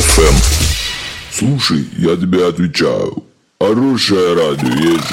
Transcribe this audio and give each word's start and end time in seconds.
FM. 0.00 0.34
Слушай, 1.30 1.86
я 1.98 2.16
тебе 2.16 2.48
отвечаю. 2.48 3.22
Хорошее 3.60 4.34
радио 4.34 4.68
есть. 4.92 5.04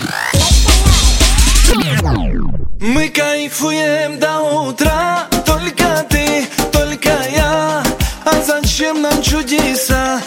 Мы 2.80 3.10
кайфуем 3.10 4.18
до 4.18 4.40
утра, 4.70 5.28
только 5.46 6.06
ты, 6.10 6.48
только 6.72 7.10
я. 7.36 7.84
А 8.24 8.42
зачем 8.46 9.02
нам 9.02 9.22
чудеса? 9.22 10.22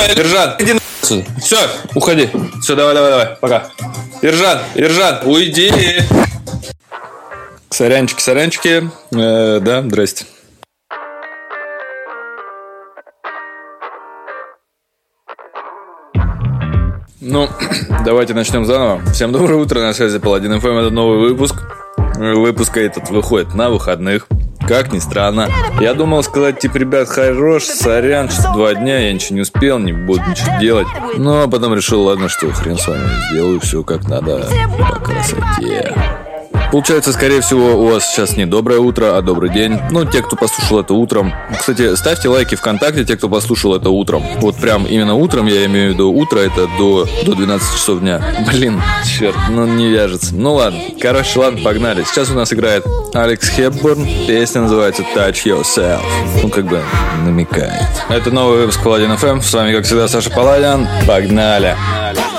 все, 0.00 0.20
Иржан, 0.20 0.54
иди 0.58 0.72
на... 0.72 0.80
Все, 1.40 1.58
уходи. 1.94 2.30
Все, 2.62 2.74
давай, 2.74 2.94
давай, 2.94 3.10
давай, 3.10 3.36
пока. 3.40 3.70
Иржан, 4.22 4.60
Иржан, 4.74 5.20
уйди. 5.24 5.72
Сорянчики, 7.70 8.20
сорянчики. 8.20 8.90
Э, 9.12 9.60
да, 9.60 9.82
здрасте. 9.82 10.26
Ну, 17.20 17.48
давайте 18.04 18.34
начнем 18.34 18.64
заново. 18.64 19.02
Всем 19.12 19.32
доброе 19.32 19.56
утро, 19.56 19.80
на 19.80 19.92
связи 19.92 20.18
Паладин 20.18 20.58
ФМ, 20.60 20.68
это 20.68 20.90
новый 20.90 21.18
выпуск. 21.18 21.56
Выпуска 22.20 22.80
этот 22.80 23.08
выходит 23.08 23.54
на 23.54 23.70
выходных. 23.70 24.28
Как 24.68 24.92
ни 24.92 24.98
странно. 24.98 25.48
Я 25.80 25.94
думал 25.94 26.22
сказать, 26.22 26.58
типа, 26.60 26.76
ребят, 26.76 27.08
хорош, 27.08 27.64
сорян, 27.64 28.28
что 28.28 28.52
два 28.52 28.74
дня, 28.74 28.98
я 28.98 29.12
ничего 29.14 29.36
не 29.36 29.40
успел, 29.40 29.78
не 29.78 29.92
буду 29.92 30.22
ничего 30.28 30.58
делать. 30.60 30.86
Но 31.16 31.48
потом 31.48 31.74
решил, 31.74 32.02
ладно, 32.02 32.28
что 32.28 32.50
хрен 32.52 32.76
с 32.76 32.86
вами, 32.86 33.08
сделаю 33.30 33.58
все 33.60 33.82
как 33.82 34.06
надо 34.06 34.46
по 34.78 35.00
красоте. 35.00 35.94
Получается, 36.70 37.12
скорее 37.12 37.40
всего, 37.40 37.74
у 37.82 37.88
вас 37.88 38.06
сейчас 38.06 38.36
не 38.36 38.46
доброе 38.46 38.78
утро, 38.78 39.16
а 39.16 39.22
добрый 39.22 39.50
день. 39.50 39.78
Ну, 39.90 40.04
те, 40.04 40.22
кто 40.22 40.36
послушал 40.36 40.80
это 40.80 40.94
утром. 40.94 41.32
Кстати, 41.58 41.96
ставьте 41.96 42.28
лайки 42.28 42.54
ВКонтакте, 42.54 43.04
те, 43.04 43.16
кто 43.16 43.28
послушал 43.28 43.74
это 43.74 43.90
утром. 43.90 44.22
Вот 44.38 44.56
прям 44.56 44.86
именно 44.86 45.14
утром, 45.14 45.46
я 45.46 45.66
имею 45.66 45.90
в 45.90 45.94
виду 45.94 46.12
утро, 46.12 46.38
это 46.38 46.68
до, 46.78 47.08
до 47.24 47.34
12 47.34 47.74
часов 47.74 48.00
дня. 48.00 48.22
Блин, 48.46 48.80
черт, 49.04 49.36
ну 49.50 49.66
не 49.66 49.88
вяжется. 49.88 50.34
Ну 50.34 50.54
ладно, 50.54 50.78
короче, 51.00 51.40
ладно, 51.40 51.60
погнали. 51.60 52.04
Сейчас 52.04 52.30
у 52.30 52.34
нас 52.34 52.52
играет 52.52 52.86
Алекс 53.14 53.48
Хепберн. 53.48 54.06
Песня 54.28 54.62
называется 54.62 55.02
Touch 55.14 55.44
Yourself. 55.44 56.02
Ну, 56.42 56.50
как 56.50 56.66
бы 56.66 56.80
намекает. 57.24 57.82
Это 58.08 58.30
новый 58.30 58.60
выпуск 58.60 58.82
Паладин 58.82 59.10
FM. 59.10 59.42
С 59.42 59.52
вами, 59.52 59.74
как 59.74 59.84
всегда, 59.84 60.06
Саша 60.06 60.30
Паладин. 60.30 60.86
Погнали! 61.06 61.76
Погнали! 61.76 62.29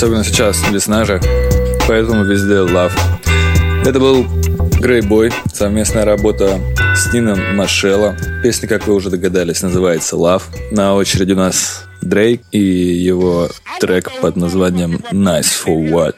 Особенно 0.00 0.24
сейчас, 0.24 0.66
весна 0.70 1.04
же, 1.04 1.20
поэтому 1.86 2.24
везде 2.24 2.54
love. 2.54 2.94
Это 3.84 4.00
был 4.00 4.24
Грей 4.80 5.02
Бой, 5.02 5.30
совместная 5.52 6.06
работа 6.06 6.58
с 6.96 7.12
Нином 7.12 7.54
Маршелло. 7.54 8.16
Песня, 8.42 8.66
как 8.66 8.86
вы 8.86 8.94
уже 8.94 9.10
догадались, 9.10 9.60
называется 9.60 10.16
Love. 10.16 10.44
На 10.70 10.94
очереди 10.94 11.32
у 11.32 11.36
нас 11.36 11.84
Дрейк 12.00 12.40
и 12.50 12.58
его 12.58 13.50
трек 13.78 14.10
под 14.22 14.36
названием 14.36 15.02
Nice 15.12 15.50
for 15.66 15.76
What. 15.90 16.14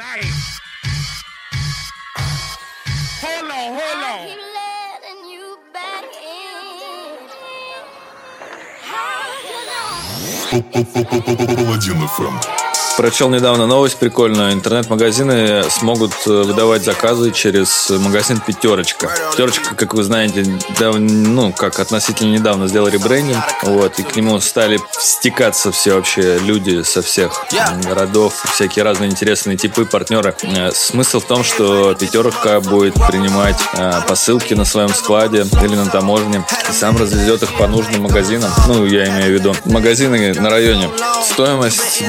Паладин 11.56 12.06
ФМ. 12.06 12.71
Прочел 12.96 13.30
недавно 13.30 13.66
новость 13.66 13.96
прикольную. 13.96 14.52
Интернет-магазины 14.52 15.64
смогут 15.70 16.12
э, 16.26 16.42
выдавать 16.42 16.84
заказы 16.84 17.30
через 17.30 17.88
магазин 17.90 18.38
«Пятерочка». 18.38 19.10
«Пятерочка», 19.30 19.74
как 19.74 19.94
вы 19.94 20.02
знаете, 20.04 20.44
дав- 20.78 20.98
ну, 20.98 21.52
как 21.52 21.80
относительно 21.80 22.32
недавно 22.34 22.68
сделал 22.68 22.88
ребрендинг. 22.88 23.42
Вот, 23.62 23.98
и 23.98 24.02
к 24.02 24.14
нему 24.14 24.38
стали 24.40 24.78
стекаться 25.00 25.72
все 25.72 25.94
вообще 25.94 26.38
люди 26.38 26.82
со 26.82 27.00
всех 27.02 27.44
городов, 27.82 28.34
всякие 28.52 28.84
разные 28.84 29.10
интересные 29.10 29.56
типы, 29.56 29.86
партнеры. 29.86 30.36
Э, 30.42 30.70
Смысл 30.72 31.20
в 31.20 31.24
том, 31.24 31.44
что 31.44 31.94
«Пятерка» 31.94 32.60
будет 32.60 32.94
принимать 32.94 33.58
э, 33.74 33.92
посылки 34.06 34.52
на 34.52 34.66
своем 34.66 34.90
складе 34.90 35.46
или 35.62 35.74
на 35.74 35.86
таможне 35.86 36.44
и 36.68 36.72
сам 36.72 36.96
развезет 36.98 37.42
их 37.42 37.56
по 37.56 37.66
нужным 37.66 38.02
магазинам. 38.02 38.50
Ну, 38.68 38.84
я 38.84 39.08
имею 39.08 39.30
в 39.30 39.40
виду 39.40 39.56
магазины 39.64 40.34
на 40.34 40.50
районе. 40.50 40.90
Стоимость, 41.32 42.02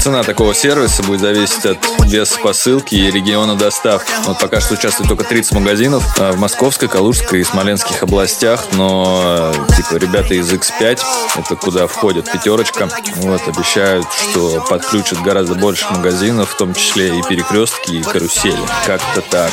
цена 0.00 0.22
такого 0.22 0.54
сервиса 0.54 1.02
будет 1.02 1.20
зависеть 1.20 1.64
от 1.66 1.78
веса 2.06 2.38
посылки 2.42 2.94
и 2.94 3.10
региона 3.10 3.56
доставки. 3.56 4.10
Вот 4.26 4.38
пока 4.38 4.60
что 4.60 4.74
участвует 4.74 5.08
только 5.08 5.24
30 5.24 5.52
магазинов 5.52 6.04
э, 6.18 6.32
в 6.32 6.38
Московской, 6.38 6.88
Калужской 6.88 7.40
и 7.40 7.44
Смоленских 7.44 8.02
областях, 8.02 8.66
но 8.72 9.52
э, 9.54 9.76
типа 9.76 9.96
ребята 9.96 10.34
из 10.34 10.52
X5, 10.52 11.00
это 11.36 11.56
куда 11.56 11.86
входит 11.86 12.30
пятерочка, 12.30 12.88
вот 13.16 13.40
обещают, 13.46 14.06
что 14.12 14.64
подключат 14.68 15.20
гораздо 15.22 15.54
больше 15.54 15.86
магазинов, 15.90 16.50
в 16.50 16.56
том 16.56 16.74
числе 16.74 17.18
и 17.18 17.22
перекрестки, 17.22 17.92
и 17.92 18.02
карусели. 18.02 18.58
Как-то 18.86 19.22
так. 19.22 19.52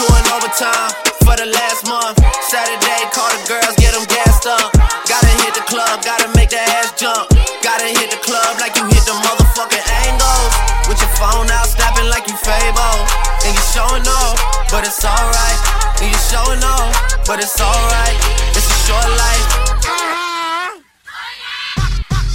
Doing 0.00 0.26
overtime 0.32 0.96
for 1.28 1.36
the 1.36 1.44
last 1.52 1.84
month. 1.84 2.16
Saturday, 2.48 3.04
call 3.12 3.28
the 3.36 3.42
girls, 3.44 3.76
get 3.76 3.92
them 3.92 4.08
gassed 4.08 4.48
up. 4.48 4.72
Gotta 5.04 5.28
hit 5.44 5.52
the 5.52 5.60
club, 5.68 6.00
gotta 6.00 6.32
make 6.32 6.48
the 6.48 6.56
ass 6.56 6.96
jump. 6.96 7.28
Gotta 7.60 7.84
hit 7.84 8.08
the 8.08 8.16
club 8.24 8.56
like 8.64 8.72
you 8.80 8.84
hit 8.88 9.04
the 9.04 9.12
motherfucking 9.12 9.84
angles. 10.08 10.52
With 10.88 10.96
your 11.04 11.12
phone 11.20 11.52
out, 11.52 11.68
snapping 11.68 12.08
like 12.08 12.24
you 12.32 12.36
Fable. 12.40 12.96
And 13.44 13.52
you 13.52 13.64
showing 13.76 14.08
off, 14.08 14.40
but 14.72 14.88
it's 14.88 15.04
alright. 15.04 15.60
And 16.00 16.08
you 16.08 16.20
showing 16.32 16.64
off, 16.64 16.96
but 17.28 17.36
it's 17.36 17.60
alright. 17.60 18.16
It's 18.56 18.72
a 18.72 18.78
short 18.88 19.04
life. 19.20 19.44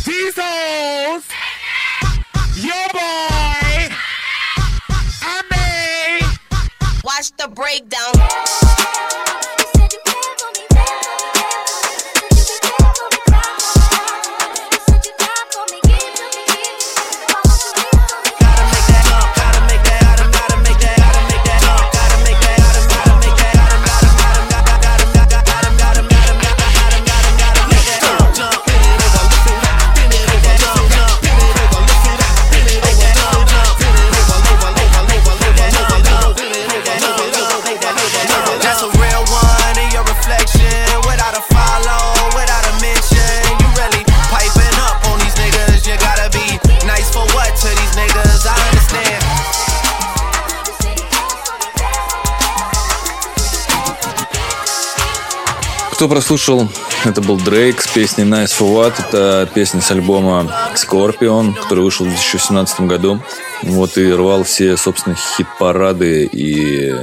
These 0.05 0.37
hoes, 0.37 1.25
Watch 7.17 7.31
the 7.37 7.47
breakdown. 7.47 9.34
Кто 55.95 56.09
прослушал, 56.09 56.67
это 57.05 57.21
был 57.21 57.37
Дрейк 57.37 57.81
с 57.81 57.87
песней 57.87 58.25
Nice 58.25 58.51
for 58.59 58.67
What. 58.69 58.95
Это 58.99 59.49
песня 59.53 59.79
с 59.79 59.91
альбома 59.91 60.51
Scorpion, 60.75 61.53
который 61.53 61.85
вышел 61.85 62.05
в 62.05 62.09
2017 62.09 62.81
году. 62.81 63.21
Вот 63.63 63.97
и 63.97 64.11
рвал 64.11 64.43
все, 64.43 64.75
собственно, 64.75 65.15
хит-парады 65.15 66.25
и 66.25 66.93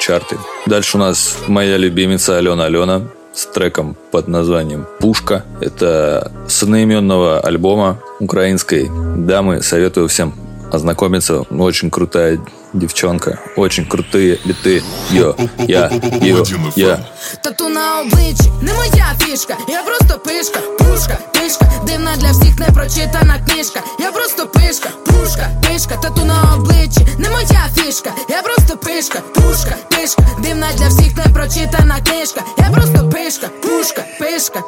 чарты. 0.00 0.36
Дальше 0.66 0.98
у 0.98 1.00
нас 1.00 1.38
моя 1.46 1.78
любимица 1.78 2.36
Алена 2.36 2.66
Алена 2.66 3.02
с 3.32 3.46
треком 3.46 3.96
под 4.10 4.28
названием 4.28 4.86
«Пушка». 4.98 5.46
Это 5.62 6.30
с 6.46 6.62
одноименного 6.62 7.40
альбома 7.40 8.00
украинской 8.18 8.90
дамы. 9.16 9.62
Советую 9.62 10.08
всем 10.08 10.34
ознакомиться. 10.70 11.40
Очень 11.50 11.90
крутая 11.90 12.38
девчонка. 12.73 13.39
Очень 13.55 13.85
крутые 13.85 14.39
биты. 14.45 14.83
Йо, 15.11 15.35
я, 15.67 15.91
йо, 16.21 16.43
я. 16.75 16.99
Тату 17.41 17.69
на 17.69 18.01
обличчі 18.01 18.51
не 18.61 18.73
моя 18.73 19.15
фішка, 19.19 19.55
я 19.67 19.83
просто 19.83 20.19
пишка, 20.19 20.59
пушка, 20.59 21.17
пишка, 21.33 21.65
дивна 21.87 22.15
для 22.15 22.31
всіх 22.31 22.59
непрочитана 22.59 23.39
книжка. 23.47 23.79
Я 23.99 24.11
просто 24.11 24.47
пишка, 24.47 24.89
пушка, 25.05 25.49
пишка, 25.61 25.95
тату 25.95 26.25
на 26.25 26.55
обличчі 26.55 27.07
не 27.17 27.29
моя 27.29 27.69
фішка, 27.75 28.11
я 28.29 28.41
просто 28.41 28.77
пишка, 28.77 29.19
пушка, 29.35 29.75
пишка, 29.89 30.23
дивна 30.39 30.67
для 30.77 30.87
всіх 30.87 31.17
непрочитана 31.17 32.01
книжка. 32.01 32.41
Я 32.57 32.69
просто 32.69 33.09
пишка, 33.09 33.47
пушка, 33.61 34.03
пишка. 34.19 34.63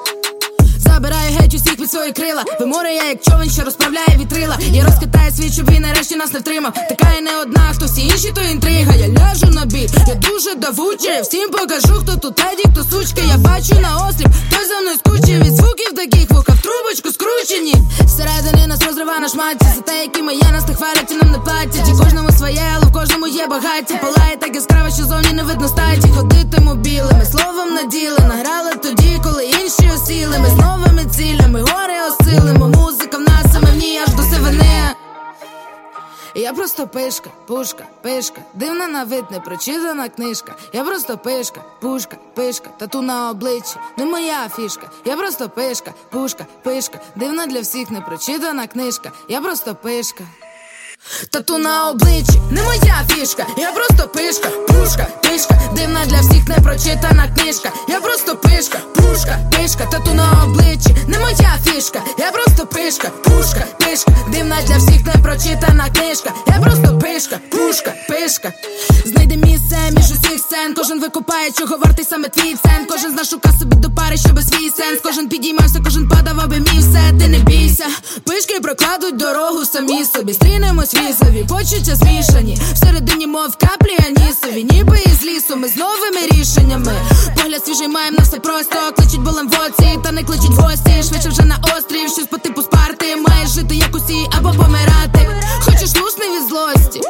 Забираю 0.95 1.39
геть 1.39 1.55
усіх 1.55 1.77
під 1.77 1.91
свої 1.91 2.13
крила. 2.13 2.45
Виморе 2.61 2.95
я 2.95 3.05
як 3.05 3.23
човен, 3.23 3.51
що 3.51 3.63
розправляє 3.63 4.17
вітрила. 4.21 4.59
Я 4.73 4.85
розкатаю 4.85 5.33
світ, 5.33 5.53
щоб 5.53 5.71
він 5.71 5.83
нарешті 5.83 6.17
нас 6.17 6.33
не 6.33 6.39
втримав. 6.39 6.73
Така 6.75 7.15
я 7.15 7.21
не 7.21 7.41
одна, 7.43 7.73
хто 7.75 7.87
всі 7.87 8.01
інші, 8.01 8.33
то 8.35 8.41
інтрига. 8.41 8.95
Я 8.95 9.09
ляжу 9.09 9.47
на 9.47 9.65
біт, 9.65 9.91
я 10.09 10.15
дуже 10.15 10.55
давуча 10.55 11.11
Я 11.11 11.23
всім 11.23 11.51
покажу, 11.51 11.95
хто 12.03 12.17
тут 12.17 12.35
теді, 12.35 12.63
хто 12.73 12.85
сучка. 12.85 13.21
Я 13.29 13.39
бачу 13.39 13.75
на 13.81 14.07
осліп, 14.07 14.29
той 14.51 14.67
за 14.69 14.81
мною 14.81 14.97
скучив. 14.97 15.43
Від 15.45 15.57
звуків 15.57 15.93
таких 15.97 16.31
вуха 16.31 16.53
в 16.53 16.61
трубочку 16.63 17.09
скручені. 17.13 17.75
Всередині 18.07 18.67
нас 18.67 18.81
розрива 18.87 19.19
на 19.19 19.29
шматці 19.29 19.67
За 19.77 19.81
те, 19.81 20.03
які 20.03 20.23
ми 20.23 20.35
є, 20.35 20.49
нас 20.53 20.69
не 20.69 20.75
хвалять 20.75 21.11
і 21.11 21.15
нам 21.15 21.31
не 21.33 21.39
платять. 21.39 21.89
І 21.89 22.05
кожному 22.05 22.33
своє, 22.33 22.67
але 22.77 22.87
в 22.87 22.93
кожному 22.93 23.27
є 23.27 23.47
багаття. 23.47 23.95
Палає 23.95 24.37
так 24.41 24.55
яскраво, 24.55 24.91
що 24.91 25.05
зовні 25.05 25.33
не 25.33 25.43
видно 25.43 25.69
статі. 25.69 26.09
Ходитиму 26.17 26.75
білими, 26.75 27.27
словом 27.33 27.75
наділи 27.75 28.19
Награли 28.19 28.73
тоді, 28.83 29.21
коли 29.25 29.45
інші 29.45 29.91
осіли. 29.95 30.39
Ми 30.39 30.49
з 30.49 30.55
новими 30.83 31.05
цілями, 31.11 31.61
гори 31.61 31.95
осилимо 32.09 32.69
Музика 32.69 33.19
в 33.19 33.21
нас, 33.21 33.57
а 33.57 33.61
в 33.61 33.65
аж 34.07 34.15
до 34.15 34.23
сивини 34.23 34.95
я 36.35 36.53
просто 36.55 36.87
пишка, 36.87 37.31
пушка, 37.47 37.85
пишка, 38.03 38.41
дивна 38.55 38.89
на 38.89 39.05
вид, 39.05 39.31
непрочитана 39.31 40.09
книжка. 40.09 40.57
Я 40.73 40.85
просто 40.85 41.19
пишка, 41.19 41.61
пушка, 41.81 42.17
пишка, 42.35 42.71
тату 42.79 43.03
на 43.03 43.31
обличчі, 43.31 43.77
не 43.99 44.05
моя 44.05 44.49
фішка. 44.49 44.91
Я 45.05 45.17
просто 45.17 45.49
пишка, 45.49 45.93
пушка, 46.11 46.47
пишка, 46.63 47.01
дивна 47.17 47.47
для 47.47 47.61
всіх 47.61 47.91
непрочитана 47.91 48.67
книжка. 48.67 49.13
Я 49.29 49.41
просто 49.41 49.75
пишка. 49.75 50.25
Тату 51.31 51.59
на 51.59 51.91
обличчі, 51.91 52.41
не 52.51 52.63
моя 52.63 53.07
фішка, 53.09 53.47
я 53.59 53.73
просто 53.73 54.09
пишка, 54.09 54.49
пушка, 54.49 55.07
пишка, 55.23 55.55
дивна 55.77 56.07
для 56.07 56.21
всіх 56.21 56.49
непрочитана 56.49 57.29
книжка. 57.37 57.71
Я 57.89 58.01
просто 58.01 58.37
пишка, 58.37 58.79
пушка, 58.95 59.39
пишка, 59.51 59.87
тату 59.87 60.15
на 60.15 60.45
обличчі, 60.45 60.97
не 61.09 61.19
моя 61.19 61.59
фішка, 61.65 62.03
я 62.19 62.31
просто 62.31 62.67
пишка, 62.67 63.09
пушка, 63.09 63.65
пишка, 63.79 64.13
дивна 64.29 64.57
для 64.67 64.77
всіх 64.77 65.07
непрочитана 65.07 65.91
книжка. 65.91 66.33
Я 66.47 66.61
просто 66.61 66.99
пишка, 66.99 67.39
пушка, 67.51 67.93
пишка. 68.09 68.53
Знайди 69.05 69.37
місце 69.37 69.79
між 69.91 70.05
усіх 70.05 70.39
сцен, 70.39 70.75
кожен 70.75 71.01
викупає, 71.01 71.51
чого 71.51 71.77
вартий 71.77 72.05
саме 72.05 72.29
твій 72.29 72.55
цен. 72.55 72.87
Кожен 72.89 73.13
з 73.13 73.15
нас 73.15 73.29
собі 73.61 73.77
до 73.77 73.91
пари, 73.91 74.17
щоб 74.17 74.43
свій 74.43 74.71
сенс. 74.71 75.01
Кожен 75.03 75.29
підіймався, 75.29 75.81
кожен 75.85 76.09
падав, 76.09 76.41
аби 76.45 76.57
мій 76.59 76.79
все, 76.79 77.13
ти 77.19 77.29
не 77.29 77.39
бійся. 77.39 77.85
Пишки 78.25 78.61
прокладуть 78.61 79.17
дорогу 79.17 79.65
самі 79.65 80.05
собі. 80.05 80.33
Стрінемось 80.33 80.92
візові, 80.95 81.47
почуття 81.49 81.95
змішані. 81.97 82.59
Всередині, 82.75 83.27
мов 83.27 83.57
каплі 83.57 83.97
анісові, 84.07 84.65
ніби 84.65 84.99
із 85.07 85.25
лісу, 85.25 85.57
ми 85.57 85.69
з 85.69 85.77
новими 85.77 86.27
рішеннями. 86.31 86.93
Погляд 87.37 87.65
свіжий 87.67 87.89
маєм 87.89 88.15
на 88.15 88.23
все 88.23 88.37
просто. 88.41 88.77
Кличуть 88.97 89.21
болем 89.21 89.49
в 89.49 89.55
оці, 89.67 89.99
та 90.05 90.13
не 90.13 90.23
кличуть 90.25 90.51
в 90.51 90.61
гості. 90.61 91.03
Швидше 91.09 91.29
вже 91.29 91.43
на 91.43 91.57
острів, 91.77 92.11
щось 92.11 92.27
по 92.27 92.39
типу 92.39 92.63
спарти. 92.63 93.17
Маєш 93.17 93.51
жити 93.51 93.75
як 93.75 93.97
усі 93.97 94.27
або 94.39 94.51
помирати. 94.51 95.29
Хочеш 95.65 95.97
лусни 96.01 96.25
від 96.37 96.49
злості. 96.49 97.01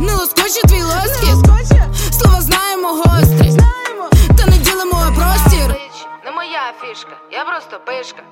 Не 0.00 0.12
лоскоче 0.12 0.60
твій 0.68 0.82
лоскіт. 0.82 1.50
Слова 2.20 2.40
знаємо 2.40 2.88
гострі. 2.88 3.56
Та 4.38 4.46
не 4.46 4.58
ділимо 4.58 5.12
простір. 5.16 5.76
Не 6.24 6.30
моя 6.30 6.72
фішка, 6.80 7.16
я 7.32 7.44
просто 7.44 7.80
пишка, 7.86 8.22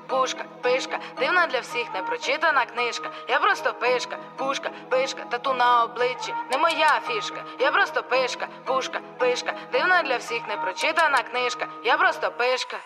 дивна 1.39 1.51
для 1.51 1.59
всіх 1.59 1.93
непрочитана 1.93 2.65
книжка. 2.65 3.09
Я 3.27 3.39
просто 3.39 3.73
пишка, 3.73 4.17
пушка, 4.37 4.69
пишка, 4.89 5.25
тату 5.29 5.53
на 5.53 5.83
обличчі. 5.83 6.33
Не 6.51 6.57
моя 6.57 7.01
фішка, 7.07 7.43
я 7.59 7.71
просто 7.71 8.03
пишка, 8.03 8.47
пушка, 8.65 8.99
пишка, 9.19 9.53
дивна 9.71 10.03
для 10.03 10.17
всіх 10.17 10.47
непрочитана 10.47 11.17
книжка. 11.17 11.67
Я 11.83 11.97
просто 11.97 12.31
пишка. 12.31 12.77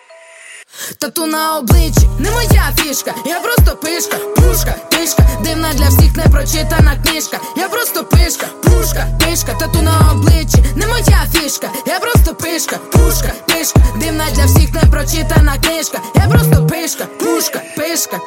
Тату 0.99 1.25
на 1.25 1.57
обличчі, 1.57 2.09
не 2.19 2.31
моя 2.31 2.73
фішка, 2.77 3.13
я 3.25 3.39
просто 3.39 3.75
пишка, 3.77 4.17
пушка, 4.17 4.75
пишка, 4.89 5.23
дивна 5.43 5.73
для 5.73 5.87
всіх 5.87 6.15
непрочитана 6.15 6.97
книжка. 7.05 7.39
Я 7.57 7.69
просто 7.69 8.03
пишка, 8.03 8.45
пушка, 8.63 9.07
пишка, 9.19 9.53
тату 9.53 9.81
на 9.81 10.11
обличчі, 10.11 10.63
не 10.75 10.87
моя 10.87 11.27
фішка, 11.33 11.69
я 11.85 11.99
просто 11.99 12.35
пишка, 12.35 12.77
пушка, 12.91 13.31
пишка, 13.47 13.79
дивна 13.95 14.25
для 14.33 14.45
всіх 14.45 14.73
непрочитана 14.73 15.57
книжка. 15.57 15.99
Я 16.15 16.27
просто 16.27 16.67
пишка, 16.67 17.05
пушка, 17.19 17.61
пишка. 17.77 18.19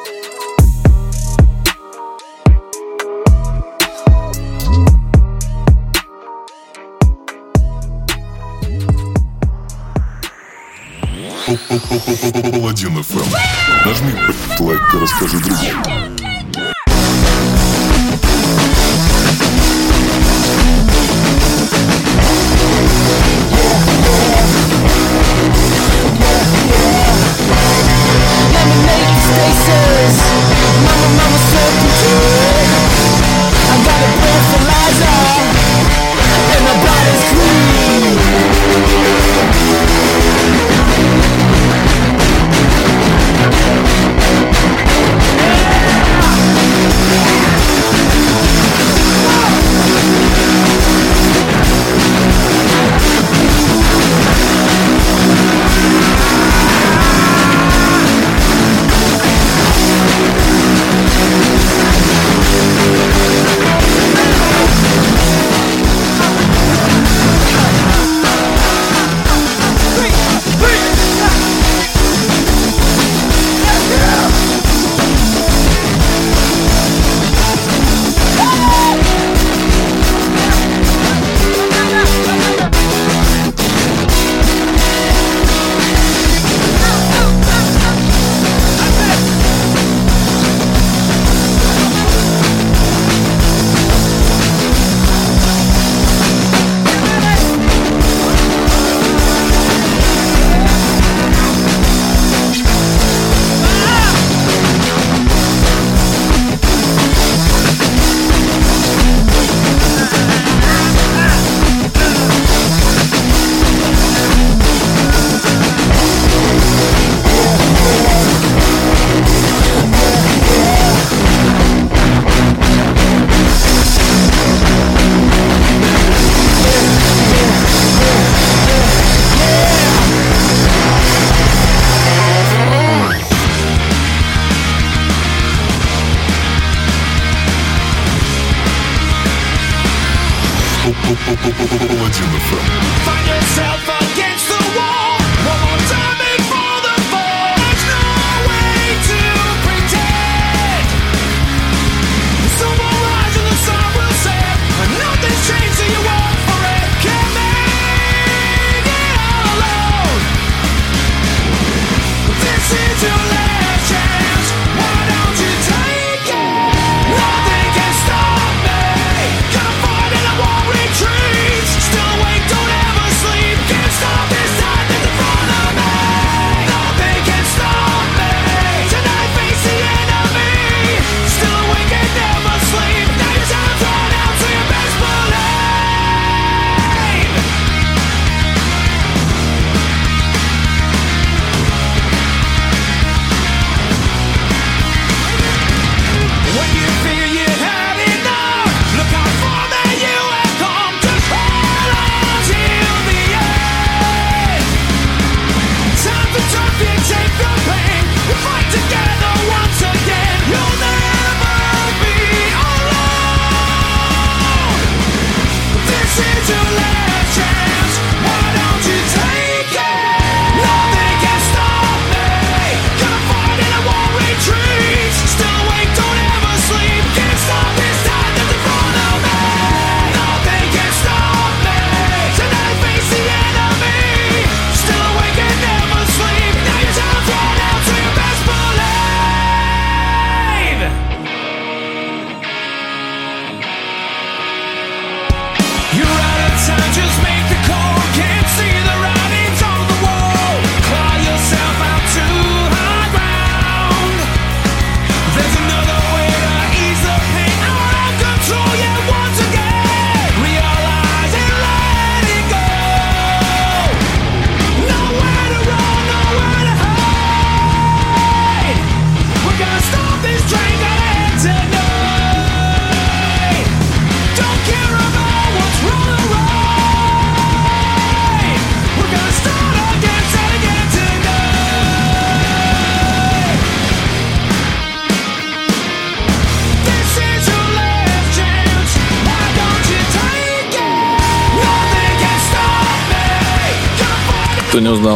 Паладин 11.47 13.01
ФМ. 13.03 13.87
Нажми 13.87 14.13
лайк 14.59 14.93
и 14.93 14.97
расскажи 14.97 15.39
другим. 15.39 16.16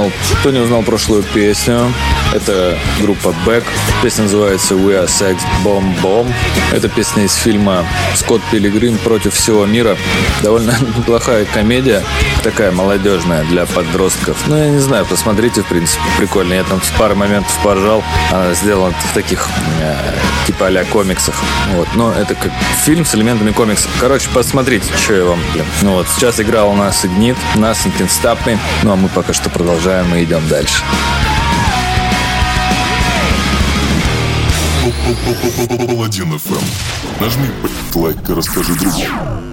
узнал, 0.01 0.11
кто 0.39 0.51
не 0.51 0.59
узнал 0.59 0.83
прошлую 0.83 1.23
песню. 1.23 1.93
Это 2.33 2.77
группа 3.01 3.35
Back. 3.45 3.65
Песня 4.01 4.23
называется 4.23 4.75
We 4.75 5.03
Are 5.03 5.07
Sex 5.07 5.37
Bomb 5.65 6.01
Bomb. 6.01 6.31
Это 6.71 6.87
песня 6.87 7.23
из 7.25 7.35
фильма 7.35 7.85
«Скотт 8.15 8.41
Пилигрим 8.51 8.97
против 8.99 9.33
всего 9.33 9.65
мира». 9.65 9.97
Довольно 10.41 10.73
неплохая 10.97 11.45
комедия, 11.45 12.01
такая 12.41 12.71
молодежная 12.71 13.43
для 13.43 13.65
подростков. 13.65 14.37
Ну, 14.47 14.57
я 14.57 14.69
не 14.69 14.79
знаю, 14.79 15.05
посмотрите, 15.05 15.61
в 15.61 15.65
принципе, 15.65 16.03
прикольно. 16.17 16.53
Я 16.53 16.63
там 16.63 16.81
с 16.81 16.89
пары 16.97 17.15
моментов 17.15 17.53
поржал. 17.63 18.01
Она 18.31 18.53
сделана 18.53 18.95
в 19.11 19.13
таких 19.13 19.49
э, 19.81 20.13
типа 20.47 20.67
а 20.67 20.85
комиксах. 20.85 21.35
Вот. 21.73 21.89
Но 21.95 22.13
это 22.13 22.35
как 22.35 22.51
фильм 22.85 23.03
с 23.03 23.13
элементами 23.13 23.51
комиксов. 23.51 23.91
Короче, 23.99 24.29
посмотрите, 24.33 24.85
что 25.03 25.13
я 25.13 25.25
вам, 25.25 25.39
блин. 25.53 25.65
Ну 25.81 25.91
вот, 25.95 26.07
сейчас 26.07 26.39
играл 26.39 26.71
у 26.71 26.75
нас 26.75 27.05
Игнит, 27.05 27.35
у 27.55 27.59
нас 27.59 27.85
Stop 27.85 28.37
Ну, 28.83 28.93
а 28.93 28.95
мы 28.95 29.09
пока 29.09 29.33
что 29.33 29.49
продолжаем 29.49 30.15
и 30.15 30.23
идем 30.23 30.47
дальше. 30.47 30.83
Паладин 35.87 36.37
ФМ. 36.39 37.21
Нажми 37.21 37.47
лайк 37.95 38.29
и 38.29 38.33
расскажи 38.33 38.73
другу. 38.75 39.50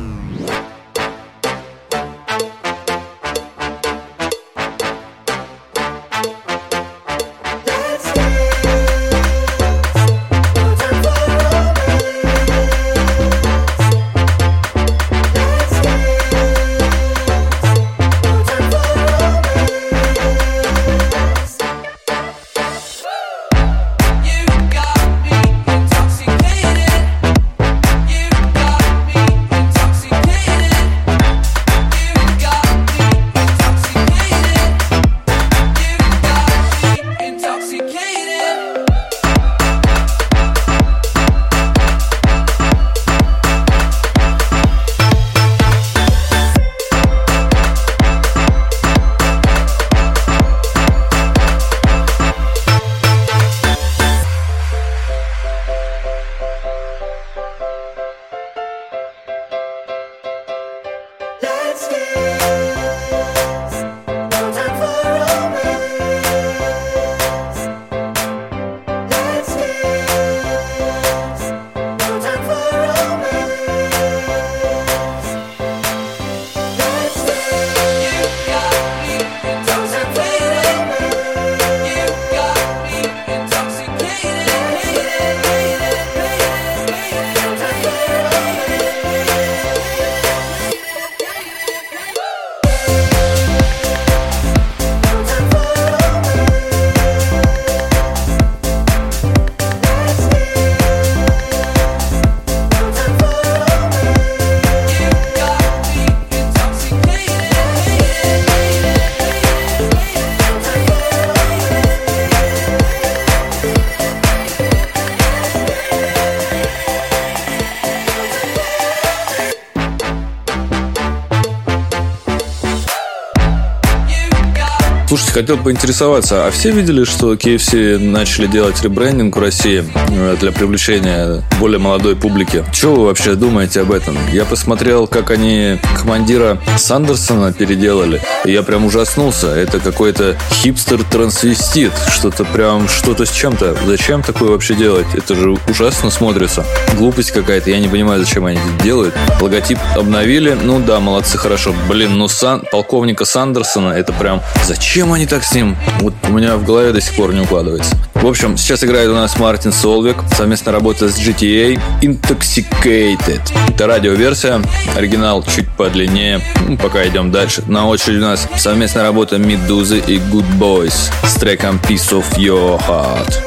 Хотел 125.48 125.64
поинтересоваться, 125.64 126.46
а 126.46 126.50
все 126.50 126.70
видели, 126.72 127.04
что 127.04 127.32
KFC 127.32 127.96
начали 127.96 128.46
делать 128.46 128.82
ребрендинг 128.82 129.34
в 129.34 129.40
России 129.40 129.82
э, 130.10 130.36
для 130.38 130.52
привлечения 130.52 131.42
более 131.58 131.78
молодой 131.78 132.16
публики? 132.16 132.66
Что 132.70 132.94
вы 132.94 133.06
вообще 133.06 133.34
думаете 133.34 133.80
об 133.80 133.92
этом? 133.92 134.14
Я 134.30 134.44
посмотрел, 134.44 135.06
как 135.06 135.30
они 135.30 135.78
командира 135.98 136.60
Сандерсона 136.76 137.54
переделали, 137.54 138.20
и 138.44 138.52
я 138.52 138.62
прям 138.62 138.84
ужаснулся. 138.84 139.46
Это 139.46 139.80
какой-то 139.80 140.36
хипстер-трансвестит, 140.50 141.92
что-то 142.10 142.44
прям, 142.44 142.86
что-то 142.86 143.24
с 143.24 143.30
чем-то. 143.30 143.74
Зачем 143.86 144.22
такое 144.22 144.50
вообще 144.50 144.74
делать? 144.74 145.06
Это 145.14 145.34
же 145.34 145.56
ужасно 145.66 146.10
смотрится. 146.10 146.62
Глупость 146.98 147.30
какая-то, 147.30 147.70
я 147.70 147.80
не 147.80 147.88
понимаю, 147.88 148.20
зачем 148.20 148.44
они 148.44 148.58
это 148.58 148.84
делают. 148.84 149.14
Логотип 149.40 149.78
обновили, 149.96 150.58
ну 150.62 150.78
да, 150.78 151.00
молодцы, 151.00 151.38
хорошо. 151.38 151.74
Блин, 151.88 152.18
ну 152.18 152.28
Сан, 152.28 152.64
полковника 152.70 153.24
Сандерсона, 153.24 153.92
это 153.92 154.12
прям... 154.12 154.42
Зачем 154.66 155.14
они 155.14 155.26
так 155.26 155.37
с 155.44 155.54
ним? 155.54 155.76
Вот 156.00 156.14
у 156.24 156.32
меня 156.32 156.56
в 156.56 156.64
голове 156.64 156.92
до 156.92 157.00
сих 157.00 157.14
пор 157.14 157.32
не 157.32 157.40
укладывается. 157.40 157.96
В 158.14 158.26
общем, 158.26 158.56
сейчас 158.56 158.82
играет 158.82 159.08
у 159.10 159.14
нас 159.14 159.38
Мартин 159.38 159.72
Солвик, 159.72 160.16
совместная 160.36 160.74
работа 160.74 161.08
с 161.08 161.18
GTA 161.18 161.80
Intoxicated. 162.02 163.40
Это 163.68 163.86
радиоверсия, 163.86 164.60
оригинал 164.96 165.44
чуть 165.44 165.68
подлиннее. 165.76 166.40
Ну, 166.66 166.76
пока 166.76 167.06
идем 167.06 167.30
дальше. 167.30 167.62
На 167.68 167.86
очереди 167.86 168.18
у 168.18 168.22
нас 168.22 168.48
совместная 168.56 169.04
работа 169.04 169.38
Медузы 169.38 169.98
и 169.98 170.18
Good 170.18 170.58
Boys 170.58 171.12
с 171.24 171.34
треком 171.34 171.80
Piece 171.82 172.12
of 172.12 172.24
Your 172.36 172.80
Heart. 172.88 173.44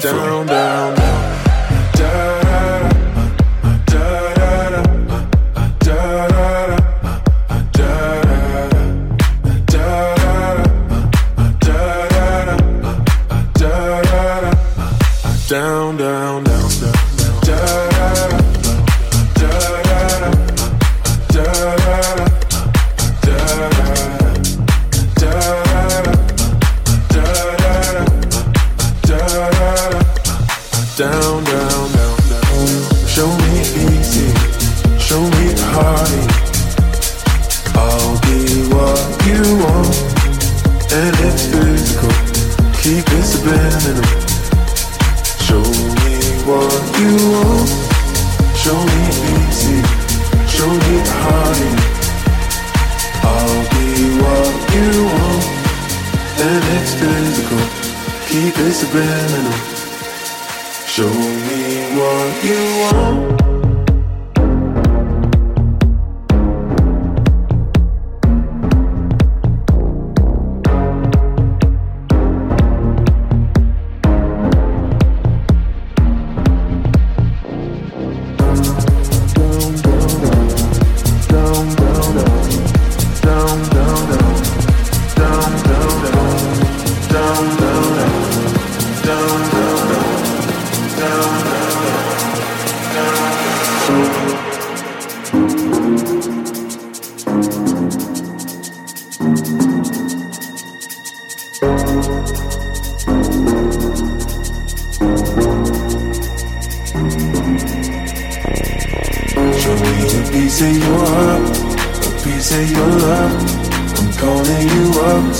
Down, 0.00 0.46
down, 0.46 0.94
down. 0.94 1.03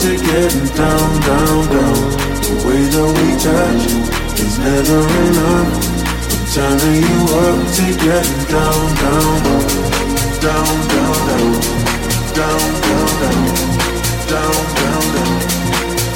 To 0.04 0.16
getting 0.16 0.68
down, 0.76 1.20
down, 1.24 1.64
down. 1.72 1.96
The 2.44 2.54
way 2.68 2.82
that 2.92 3.08
we 3.16 3.28
touch 3.40 3.88
is 4.36 4.58
never 4.60 5.00
enough. 5.00 5.80
I'm 6.28 6.44
turning 6.52 7.00
you 7.08 7.20
up 7.40 7.64
to 7.76 7.86
getting 8.04 8.44
down, 8.52 8.84
down, 9.00 9.32
down, 9.48 10.76
down, 10.92 11.16
down, 11.24 11.56
down, 12.36 12.68
down, 12.84 12.84
down, 12.84 13.00
down, 13.00 13.48
down, 14.36 14.68
down, 14.68 15.08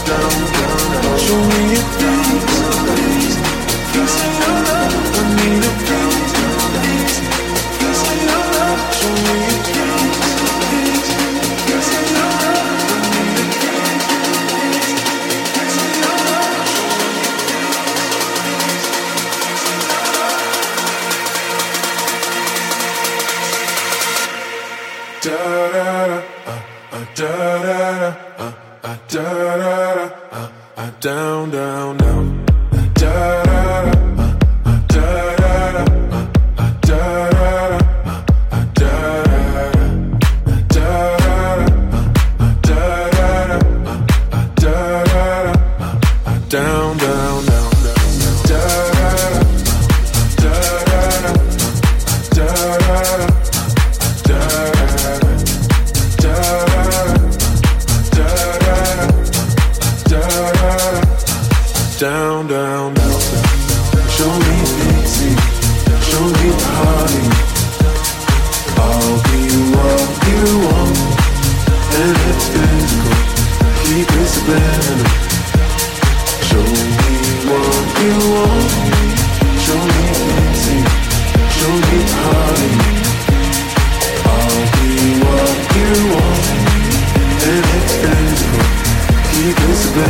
down, 0.05 0.37
down, 0.53 0.81
down. 0.93 1.17
Show 1.25 1.41
me 1.49 1.81
piece, 1.97 2.61
a 2.61 2.77
piece, 2.93 3.41
piece 3.89 4.19
of 4.21 4.37
your 4.37 4.59
love. 4.69 5.17
I 5.17 5.33
need 5.33 5.65
a 5.65 5.68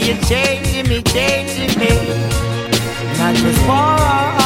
See 0.00 0.12
you 0.12 0.20
changing 0.22 0.88
me, 0.88 1.02
changing 1.02 1.78
me. 1.78 1.92
Not 3.18 3.34
just 3.34 3.60
for 3.68 3.96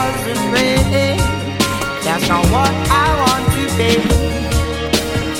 us 0.02 0.18
and 0.32 0.42
really. 0.52 1.14
That's 2.02 2.28
not 2.28 2.44
what 2.50 2.72
I 2.90 3.06
want 3.22 3.44
to 3.54 3.64
be. 3.78 3.92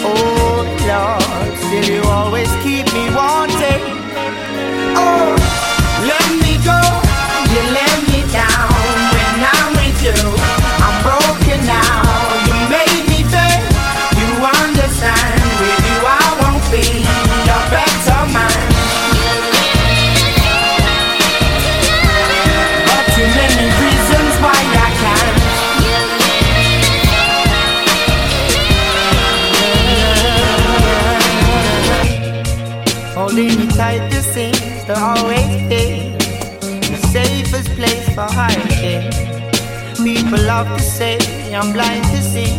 Oh 0.07 0.63
Lord, 0.87 1.59
still 1.59 1.87
you 1.95 2.03
always 2.05 2.51
keep 2.63 2.87
me 2.95 3.05
wanting. 3.11 3.83
Oh, 5.03 5.35
let 6.07 6.29
me 6.43 6.55
go. 6.63 6.81
You 7.53 7.63
let 7.75 7.97
me 8.09 8.21
down 8.31 8.71
when 9.15 9.37
I'm 9.53 9.73
with 9.75 9.99
you. 10.07 10.19
I'm 10.85 11.03
broken 11.03 11.24
love 40.47 40.69
to 40.77 40.83
say 40.83 41.17
I'm 41.55 41.73
blind 41.73 42.05
to 42.13 42.21
see. 42.23 42.53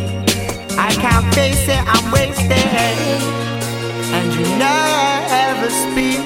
I 0.77 0.91
can't 1.03 1.27
face 1.35 1.67
it, 1.67 1.81
I'm 1.85 2.11
wasted. 2.11 2.51
And 4.15 4.27
you 4.33 4.45
never 4.57 5.69
speak 5.69 6.23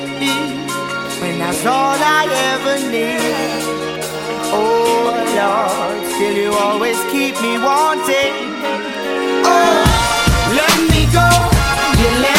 when 1.22 1.39
that's 1.39 1.65
all 1.65 1.98
I 2.19 2.24
ever 2.52 2.76
need. 2.95 3.63
Oh 4.56 5.12
Lord, 5.39 6.13
still 6.13 6.36
you 6.43 6.52
always 6.54 7.00
keep 7.12 7.36
me 7.41 7.58
wanting. 7.58 8.34
Oh, 9.43 9.84
let 10.60 10.76
me 10.91 11.02
go, 11.12 11.30
you 12.02 12.10
let 12.24 12.38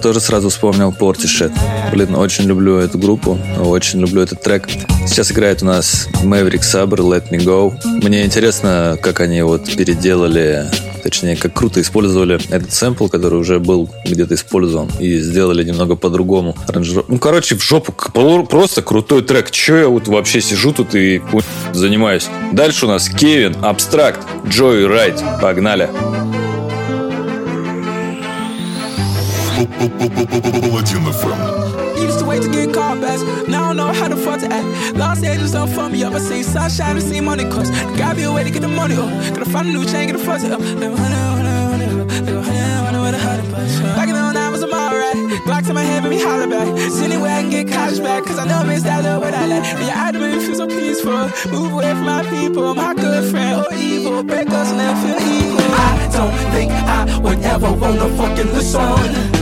тоже 0.00 0.20
сразу 0.20 0.48
вспомнил 0.48 0.94
Portishead. 0.98 1.52
Блин, 1.92 2.14
очень 2.14 2.44
люблю 2.44 2.76
эту 2.76 2.98
группу, 2.98 3.38
очень 3.58 4.00
люблю 4.00 4.22
этот 4.22 4.42
трек. 4.42 4.68
Сейчас 5.06 5.30
играет 5.30 5.62
у 5.62 5.66
нас 5.66 6.08
Maverick 6.22 6.60
Sabre 6.60 6.98
Let 6.98 7.30
Me 7.30 7.38
Go. 7.38 7.72
Мне 8.02 8.24
интересно, 8.24 8.98
как 9.00 9.20
они 9.20 9.42
вот 9.42 9.64
переделали, 9.76 10.66
точнее, 11.02 11.36
как 11.36 11.52
круто 11.52 11.80
использовали 11.80 12.40
этот 12.50 12.72
сэмпл, 12.72 13.08
который 13.08 13.38
уже 13.38 13.58
был 13.58 13.88
где-то 14.04 14.34
использован, 14.34 14.90
и 14.98 15.18
сделали 15.18 15.64
немного 15.64 15.96
по-другому. 15.96 16.56
Ну, 17.08 17.18
короче, 17.18 17.56
в 17.56 17.62
жопу. 17.62 17.92
Просто 18.46 18.82
крутой 18.82 19.22
трек. 19.22 19.50
Че 19.50 19.78
я 19.78 19.88
вот 19.88 20.08
вообще 20.08 20.40
сижу 20.40 20.72
тут 20.72 20.94
и 20.94 21.22
занимаюсь? 21.72 22.28
Дальше 22.52 22.86
у 22.86 22.88
нас 22.88 23.08
Кевин, 23.08 23.56
Абстракт, 23.62 24.26
Джой 24.48 24.86
Райт. 24.86 25.22
Погнали. 25.40 25.88
Паладин 29.79 31.07
FM. 31.07 31.39
Used 31.97 32.19
to 32.19 32.25
wait 32.25 32.41
to 32.41 32.49
get 32.49 32.73
called 32.73 32.99
back. 32.99 33.19
Now 33.47 33.63
I 33.63 33.67
don't 33.67 33.77
know 33.77 33.93
how 33.93 34.09
the 34.09 34.17
fuck 34.17 34.39
to 34.41 34.51
act. 34.51 34.97
Los 34.97 35.23
Angeles 35.23 35.51
don't 35.51 35.69
fuck 35.69 35.91
me 35.91 36.03
up. 36.03 36.13
I 36.13 36.19
see 36.19 36.43
sunshine 36.43 36.97
and 36.97 37.03
see 37.03 37.21
money 37.21 37.45
cost. 37.45 37.71
Gotta 37.97 38.15
be 38.15 38.23
a 38.23 38.31
way 38.31 38.43
to 38.43 38.51
get 38.51 38.61
the 38.61 38.67
money 38.67 38.95
up. 38.95 39.09
Gotta 39.33 39.49
find 39.49 39.69
a 39.69 39.71
new 39.71 39.85
chain, 39.85 40.07
get 40.07 40.15
a 40.15 40.19
fuzz 40.19 40.43
up. 40.43 40.59
Little 40.59 40.97
honey, 40.97 41.15
honey, 41.15 41.85
honey, 41.85 42.21
little 42.27 42.43
honey, 42.43 42.59
honey, 42.59 42.99
with 42.99 43.15
a 43.15 43.19
honey 43.19 43.51
bunch. 43.51 43.95
Back 43.95 44.09
in 44.09 44.15
the 44.15 44.25
old 44.25 44.33
nine 44.33 44.51
was 44.51 44.63
a 44.63 44.67
mile 44.67 44.91
right. 44.91 45.15
Glock 45.47 45.65
to 45.67 45.73
my 45.73 45.83
head, 45.83 46.03
baby, 46.03 46.21
holler 46.21 46.47
back. 46.47 46.67
See 46.91 47.05
anywhere 47.05 47.31
I 47.31 47.41
can 47.41 47.49
get 47.49 47.67
cash 47.69 47.99
back. 47.99 48.25
Cause 48.25 48.37
I 48.37 48.45
know 48.45 48.69
it's 48.69 48.83
that 48.83 49.03
love 49.03 49.21
what 49.21 49.33
I 49.33 49.45
like. 49.47 49.63
And 49.63 49.85
your 49.87 49.95
eye 49.95 50.11
make 50.11 50.35
me 50.35 50.45
feel 50.45 50.55
so 50.55 50.67
peaceful. 50.67 51.31
Move 51.51 51.71
away 51.71 51.91
from 51.91 52.05
my 52.05 52.23
people, 52.29 52.75
my 52.75 52.93
good 52.93 53.31
friend 53.31 53.65
or 53.65 53.73
evil. 53.73 54.21
Break 54.23 54.49
us 54.49 54.69
and 54.69 54.77
never 54.77 54.99
feel 54.99 55.19
equal. 55.31 55.63
I 55.71 56.09
don't 56.11 56.35
think 56.51 56.71
I 56.71 57.19
would 57.19 57.39
ever 57.39 57.71
wanna 57.71 58.09
fucking 58.17 58.51
listen. 58.51 59.38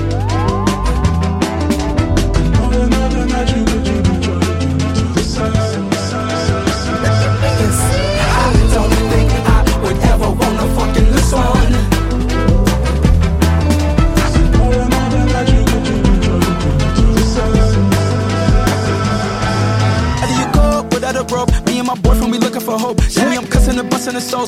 the 24.18 24.22
soul 24.22 24.47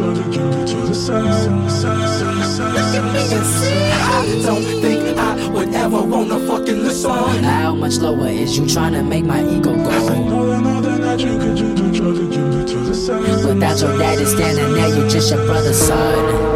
try 0.00 0.14
to 0.14 0.22
get 0.30 0.68
to 0.68 0.76
the 0.76 0.94
side, 0.94 1.32
side, 1.34 1.70
side, 1.70 2.46
side, 2.46 2.76
I 3.92 4.42
don't 4.42 4.64
think 4.80 5.18
I 5.18 5.48
would 5.48 5.74
ever 5.74 6.02
wanna 6.02 6.38
fucking 6.46 6.82
listen. 6.82 7.10
How 7.44 7.74
much 7.74 7.98
lower 7.98 8.28
is 8.28 8.56
you 8.58 8.66
trying 8.66 8.94
to 8.94 9.02
make 9.02 9.24
my 9.24 9.42
ego 9.42 9.74
go? 9.74 9.90
I 9.90 10.18
know 10.18 10.46
that, 10.48 10.62
know 10.62 10.80
that, 10.80 11.00
that 11.00 11.20
you 11.20 11.38
do, 11.38 11.92
try 11.92 12.12
to 12.14 12.28
get 12.30 12.68
to 12.68 12.78
the 12.78 12.94
side. 12.94 13.44
Without 13.44 13.80
your 13.80 13.98
daddy 13.98 14.24
standing 14.24 14.72
there, 14.72 14.88
you're 14.96 15.08
just 15.08 15.30
your 15.30 15.44
brother's 15.44 15.76
son. 15.76 16.49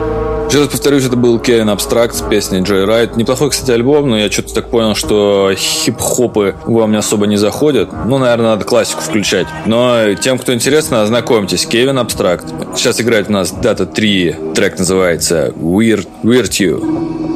Еще 0.48 0.60
раз 0.60 0.68
повторюсь, 0.68 1.04
это 1.04 1.16
был 1.16 1.38
Кевин 1.40 1.68
Абстракт 1.68 2.14
с 2.14 2.20
песней 2.20 2.60
Джей 2.60 2.84
Райт. 2.84 3.16
Неплохой, 3.16 3.50
кстати, 3.50 3.72
альбом, 3.72 4.08
но 4.10 4.18
я 4.18 4.30
что-то 4.30 4.54
так 4.54 4.70
понял, 4.70 4.94
что 4.94 5.50
хип-хопы 5.54 6.54
вам 6.64 6.92
не 6.92 6.98
особо 6.98 7.26
не 7.26 7.36
заходят. 7.36 7.90
Ну, 8.06 8.18
наверное, 8.18 8.50
надо 8.50 8.64
классику 8.64 9.00
включать. 9.00 9.46
Но 9.66 10.14
тем, 10.14 10.38
кто 10.38 10.54
интересно, 10.54 11.02
ознакомьтесь. 11.02 11.66
Кевин 11.66 11.98
Абстракт. 11.98 12.44
Сейчас 12.76 13.00
играет 13.00 13.28
у 13.28 13.32
нас 13.32 13.52
Data 13.52 13.86
3. 13.86 14.36
Трек 14.54 14.78
называется 14.78 15.52
Weird, 15.56 16.06
Weird 16.22 16.50
You. 16.50 17.34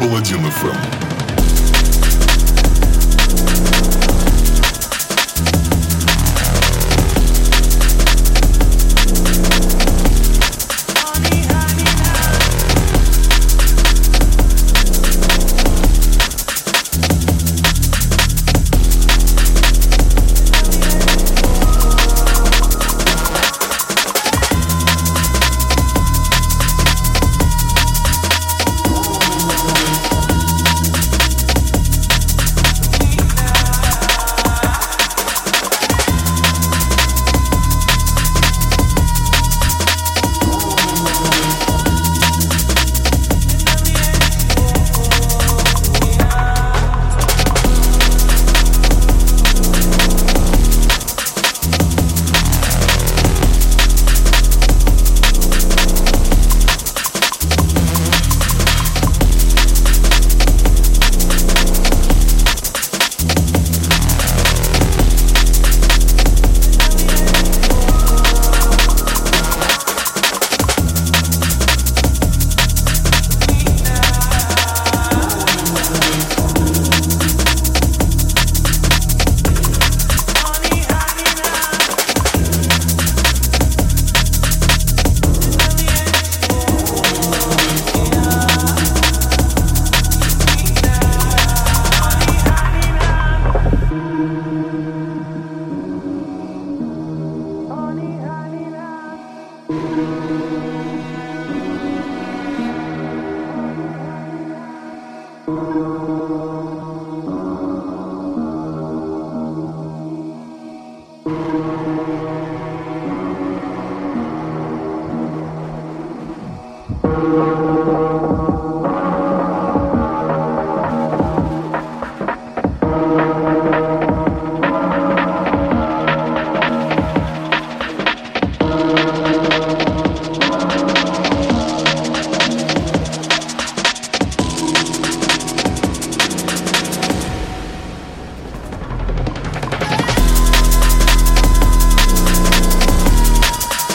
Паладин 0.00 0.38
FM. 0.38 1.03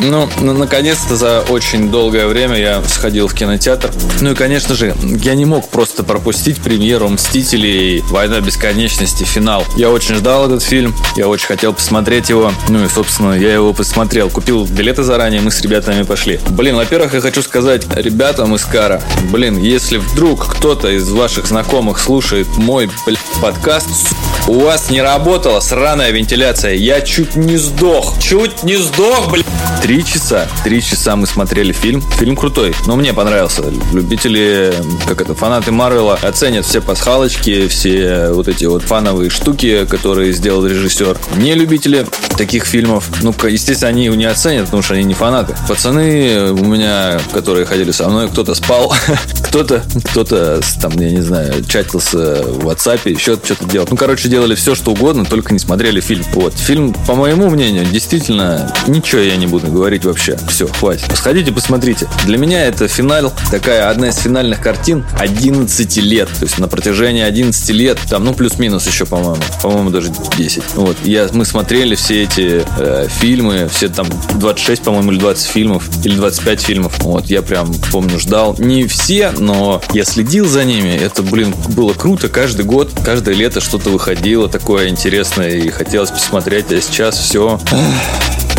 Ну, 0.09 0.27
ну, 0.41 0.53
наконец-то 0.53 1.15
за 1.15 1.41
очень 1.41 1.91
долгое 1.91 2.25
время 2.25 2.57
я 2.57 2.83
сходил 2.83 3.27
в 3.27 3.35
кинотеатр. 3.35 3.91
Ну 4.21 4.31
и, 4.31 4.35
конечно 4.35 4.73
же, 4.73 4.95
я 5.03 5.35
не 5.35 5.45
мог 5.45 5.69
просто 5.69 6.03
пропустить 6.03 6.57
премьеру 6.57 7.09
«Мстителей. 7.09 8.01
Война 8.09 8.41
бесконечности. 8.41 9.23
Финал». 9.23 9.63
Я 9.77 9.91
очень 9.91 10.15
ждал 10.15 10.47
этот 10.47 10.63
фильм, 10.63 10.95
я 11.15 11.27
очень 11.27 11.45
хотел 11.45 11.73
посмотреть 11.73 12.29
его. 12.29 12.51
Ну 12.69 12.83
и, 12.83 12.87
собственно, 12.89 13.33
я 13.33 13.53
его 13.53 13.71
посмотрел. 13.71 14.31
Купил 14.31 14.65
билеты 14.65 15.03
заранее, 15.03 15.41
мы 15.41 15.51
с 15.51 15.61
ребятами 15.61 16.01
пошли. 16.01 16.39
Блин, 16.49 16.75
во-первых, 16.75 17.13
я 17.13 17.21
хочу 17.21 17.43
сказать 17.43 17.85
ребятам 17.95 18.55
из 18.55 18.65
Кара, 18.65 19.03
блин, 19.31 19.61
если 19.61 19.97
вдруг 19.97 20.55
кто-то 20.55 20.89
из 20.89 21.07
ваших 21.11 21.45
знакомых 21.45 21.99
слушает 21.99 22.47
мой, 22.57 22.89
блин, 23.05 23.19
подкаст, 23.43 23.87
у 24.47 24.59
вас 24.59 24.89
не 24.89 25.03
работала 25.03 25.59
сраная 25.59 26.09
вентиляция. 26.09 26.73
Я 26.73 27.01
чуть 27.01 27.35
не 27.35 27.57
сдох. 27.57 28.15
Чуть 28.19 28.63
не 28.63 28.77
сдох, 28.77 29.29
блин. 29.29 29.45
Три 29.81 30.05
часа. 30.05 30.47
Три 30.63 30.81
часа 30.81 31.15
мы 31.15 31.25
смотрели 31.25 31.71
фильм. 31.71 32.01
Фильм 32.01 32.35
крутой. 32.35 32.75
Но 32.85 32.95
мне 32.95 33.13
понравился. 33.13 33.63
Любители, 33.93 34.73
как 35.07 35.21
это, 35.21 35.33
фанаты 35.33 35.71
Марвела 35.71 36.19
оценят 36.21 36.65
все 36.65 36.81
пасхалочки, 36.81 37.67
все 37.67 38.29
вот 38.29 38.47
эти 38.47 38.65
вот 38.65 38.83
фановые 38.83 39.29
штуки, 39.29 39.85
которые 39.85 40.33
сделал 40.33 40.65
режиссер. 40.65 41.17
Не 41.37 41.55
любители 41.55 42.05
таких 42.37 42.65
фильмов, 42.65 43.09
ну, 43.21 43.33
естественно, 43.47 43.89
они 43.89 44.05
его 44.05 44.15
не 44.15 44.25
оценят, 44.25 44.65
потому 44.65 44.83
что 44.83 44.95
они 44.95 45.05
не 45.05 45.13
фанаты. 45.13 45.55
Пацаны 45.67 46.51
у 46.51 46.65
меня, 46.65 47.19
которые 47.33 47.65
ходили 47.65 47.91
со 47.91 48.09
мной, 48.09 48.27
кто-то 48.29 48.55
спал, 48.55 48.93
кто-то, 49.49 49.83
кто-то 50.05 50.61
там, 50.79 50.91
я 50.99 51.09
не 51.09 51.21
знаю, 51.21 51.63
чатился 51.65 52.43
в 52.43 52.67
WhatsApp, 52.67 53.09
еще 53.09 53.37
что-то 53.43 53.65
делал. 53.65 53.87
Ну, 53.89 53.97
короче, 53.97 54.29
делали 54.29 54.53
все, 54.53 54.75
что 54.75 54.91
угодно, 54.91 55.25
только 55.25 55.53
не 55.53 55.59
смотрели 55.59 55.99
фильм. 56.01 56.23
Вот. 56.33 56.53
Фильм, 56.53 56.93
по 57.07 57.15
моему 57.15 57.49
мнению, 57.49 57.85
действительно, 57.85 58.71
ничего 58.87 59.21
я 59.21 59.35
не 59.37 59.47
буду 59.47 59.67
говорить 59.67 60.05
вообще. 60.05 60.37
Все, 60.47 60.67
хватит. 60.67 61.05
Сходите, 61.17 61.51
посмотрите. 61.51 62.07
Для 62.25 62.37
меня 62.37 62.65
это 62.65 62.87
финал, 62.87 63.33
такая 63.49 63.89
одна 63.89 64.09
из 64.09 64.17
финальных 64.17 64.61
картин 64.61 65.03
11 65.17 65.97
лет. 65.97 66.29
То 66.29 66.43
есть 66.43 66.59
на 66.59 66.67
протяжении 66.67 67.23
11 67.23 67.69
лет, 67.71 67.97
там, 68.07 68.25
ну, 68.25 68.33
плюс-минус 68.35 68.85
еще, 68.85 69.07
по-моему. 69.07 69.41
По-моему, 69.63 69.89
даже 69.89 70.11
10. 70.37 70.63
Вот. 70.75 70.95
Я, 71.03 71.27
мы 71.33 71.43
смотрели 71.45 71.95
все 71.95 72.23
эти 72.23 72.63
э, 72.77 73.07
фильмы, 73.09 73.67
все 73.73 73.89
там 73.89 74.07
26, 74.35 74.83
по-моему, 74.83 75.11
или 75.11 75.19
20 75.19 75.47
фильмов, 75.47 75.89
или 76.03 76.15
25 76.15 76.61
фильмов. 76.61 76.99
Вот. 76.99 77.25
Я 77.25 77.41
прям, 77.41 77.73
помню, 77.91 78.19
ждал. 78.19 78.55
Не 78.59 78.85
все, 78.85 79.33
но 79.39 79.81
я 79.93 80.03
следил 80.05 80.45
за 80.45 80.63
ними. 80.65 80.89
Это, 80.89 81.23
блин, 81.23 81.53
было 81.69 81.93
круто. 81.93 82.29
Каждый 82.29 82.65
год, 82.65 82.91
каждое 83.03 83.35
лето 83.35 83.61
что-то 83.61 83.89
выходило 83.89 84.47
такое 84.49 84.89
интересное, 84.89 85.49
и 85.49 85.69
хотелось 85.69 86.11
посмотреть. 86.11 86.71
А 86.71 86.81
сейчас 86.81 87.17
все... 87.17 87.59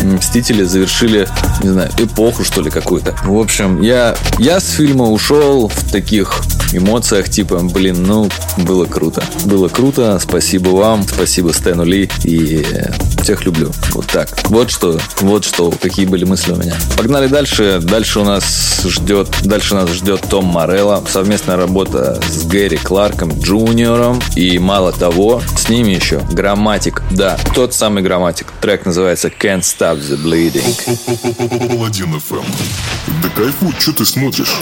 Мстители 0.01 0.63
завершили, 0.63 1.27
не 1.63 1.69
знаю, 1.69 1.89
эпоху, 1.97 2.43
что 2.43 2.61
ли, 2.61 2.69
какую-то. 2.69 3.15
В 3.23 3.37
общем, 3.37 3.81
я, 3.81 4.15
я 4.39 4.59
с 4.59 4.71
фильма 4.71 5.05
ушел 5.05 5.67
в 5.67 5.91
таких 5.91 6.41
эмоциях, 6.73 7.29
типа, 7.29 7.59
блин, 7.59 8.03
ну, 8.03 8.29
было 8.57 8.85
круто. 8.85 9.23
Было 9.45 9.67
круто, 9.67 10.19
спасибо 10.19 10.69
вам, 10.69 11.03
спасибо 11.03 11.51
Стэну 11.51 11.83
Ли, 11.83 12.09
и 12.23 12.65
всех 13.21 13.45
люблю. 13.45 13.71
Вот 13.91 14.07
так. 14.07 14.29
Вот 14.49 14.71
что, 14.71 14.99
вот 15.19 15.45
что, 15.45 15.71
какие 15.71 16.05
были 16.05 16.23
мысли 16.23 16.53
у 16.53 16.55
меня. 16.55 16.75
Погнали 16.97 17.27
дальше. 17.27 17.79
Дальше 17.81 18.19
у 18.19 18.23
нас 18.23 18.81
ждет, 18.85 19.29
дальше 19.43 19.75
нас 19.75 19.89
ждет 19.89 20.21
Том 20.29 20.45
Морелло. 20.45 21.03
Совместная 21.07 21.57
работа 21.57 22.19
с 22.27 22.45
Гэри 22.45 22.77
Кларком 22.77 23.39
Джуниором. 23.39 24.19
И 24.35 24.57
мало 24.59 24.91
того, 24.91 25.41
с 25.57 25.69
ними 25.69 25.91
еще 25.91 26.21
Грамматик. 26.31 27.03
Да, 27.11 27.37
тот 27.53 27.73
самый 27.73 28.01
Грамматик. 28.01 28.47
Трек 28.61 28.85
называется 28.85 29.27
Can't 29.27 29.61
Stop 29.61 29.90
the 29.99 30.15
Bleeding. 30.15 31.67
Паладин 31.67 32.19
ФМ. 32.19 32.43
Да 33.21 33.29
кайфуй, 33.29 33.73
что 33.79 33.93
ты 33.93 34.05
смотришь? 34.05 34.53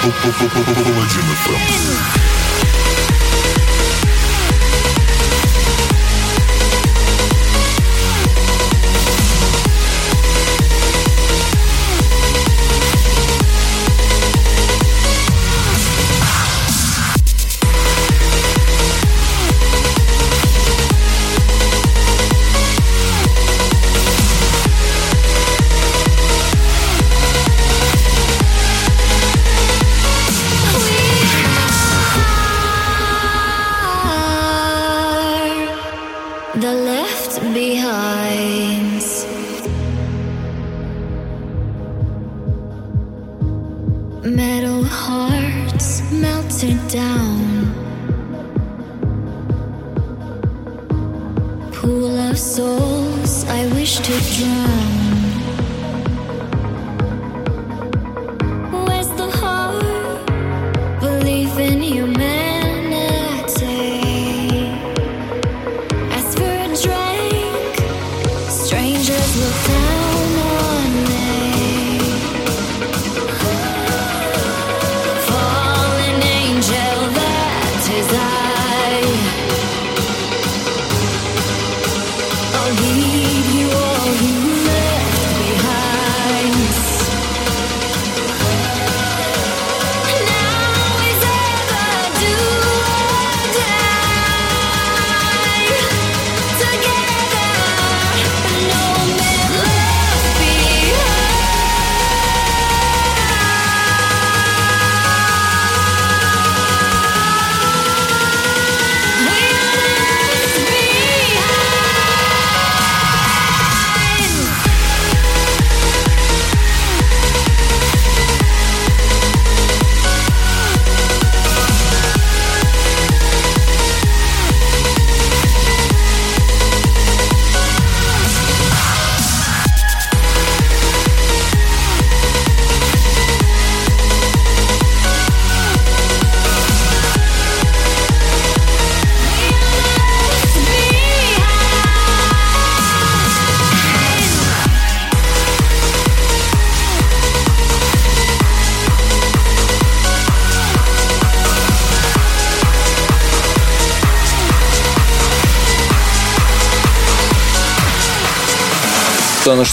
Паладин 0.00 1.28
ФМ. 1.42 2.37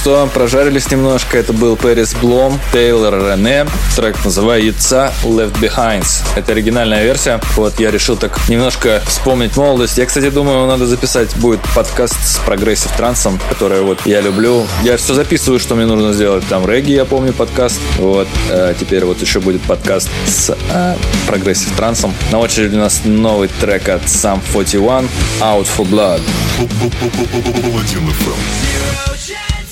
что 0.06 0.30
прожарились 0.32 0.92
немножко. 0.92 1.36
Это 1.36 1.52
был 1.52 1.76
Paris 1.76 2.14
Blohm, 2.14 2.60
Taylr 2.72 3.16
Renee. 3.16 3.66
Трек 3.96 4.24
называется 4.24 5.12
Left 5.24 5.60
Behind. 5.60 6.06
Это 6.36 6.52
оригинальная 6.52 7.04
версия. 7.04 7.42
Вот 7.56 7.80
я 7.80 7.90
решил 7.90 8.16
так 8.16 8.40
немножко 8.48 9.02
вспомнить 9.08 9.58
молодость. 9.58 9.98
Я, 9.98 10.06
кстати, 10.06 10.30
думаю, 10.30 10.68
надо 10.68 10.86
записать 10.86 11.36
будет 11.38 11.60
подкаст 11.74 12.24
с 12.24 12.38
progressive 12.46 12.92
трансом, 12.92 13.40
который 13.50 13.82
вот 13.82 13.98
я 14.06 14.22
люблю. 14.22 14.68
Я 14.84 14.98
все 14.98 15.16
записываю, 15.16 15.60
что 15.60 15.74
мне 15.74 15.88
нужно 15.88 16.14
сделать. 16.14 16.44
Там 16.50 16.70
регги, 16.70 16.92
я 16.92 17.06
помню, 17.06 17.34
подкаст. 17.34 17.80
Вот. 17.98 18.28
А 18.52 18.76
теперь 18.76 19.06
вот 19.06 19.20
еще 19.20 19.40
будет 19.40 19.64
подкаст 19.64 20.12
с 20.28 20.56
а, 20.72 20.96
трансом. 21.76 22.14
На 22.32 22.38
очереди 22.38 22.76
у 22.76 22.80
нас 22.80 23.02
новый 23.06 23.50
трек 23.60 23.90
от 23.90 24.04
Sum 24.04 24.40
41 24.54 25.10
Out 25.42 25.68
for 25.76 25.90
Blood. 25.90 26.22
Паладин 27.64 28.08
ФМ. 28.08 29.65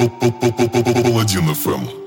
Паладин 0.00 1.54
ФМ. 1.54 1.99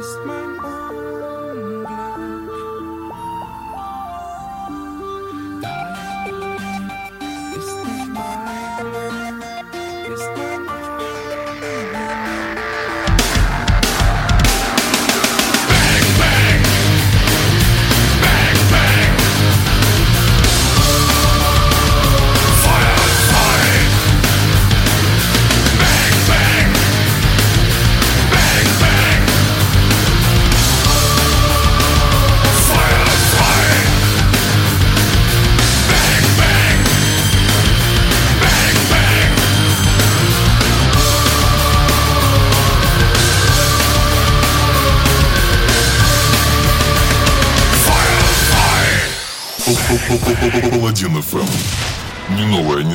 It's 0.00 0.16
my 0.24 0.49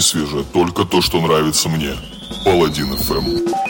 свежее, 0.06 0.44
только 0.54 0.86
то, 0.86 1.02
что 1.02 1.20
нравится 1.20 1.70
мне. 1.70 1.92
Паладин 2.44 2.96
ФМ. 2.96 3.66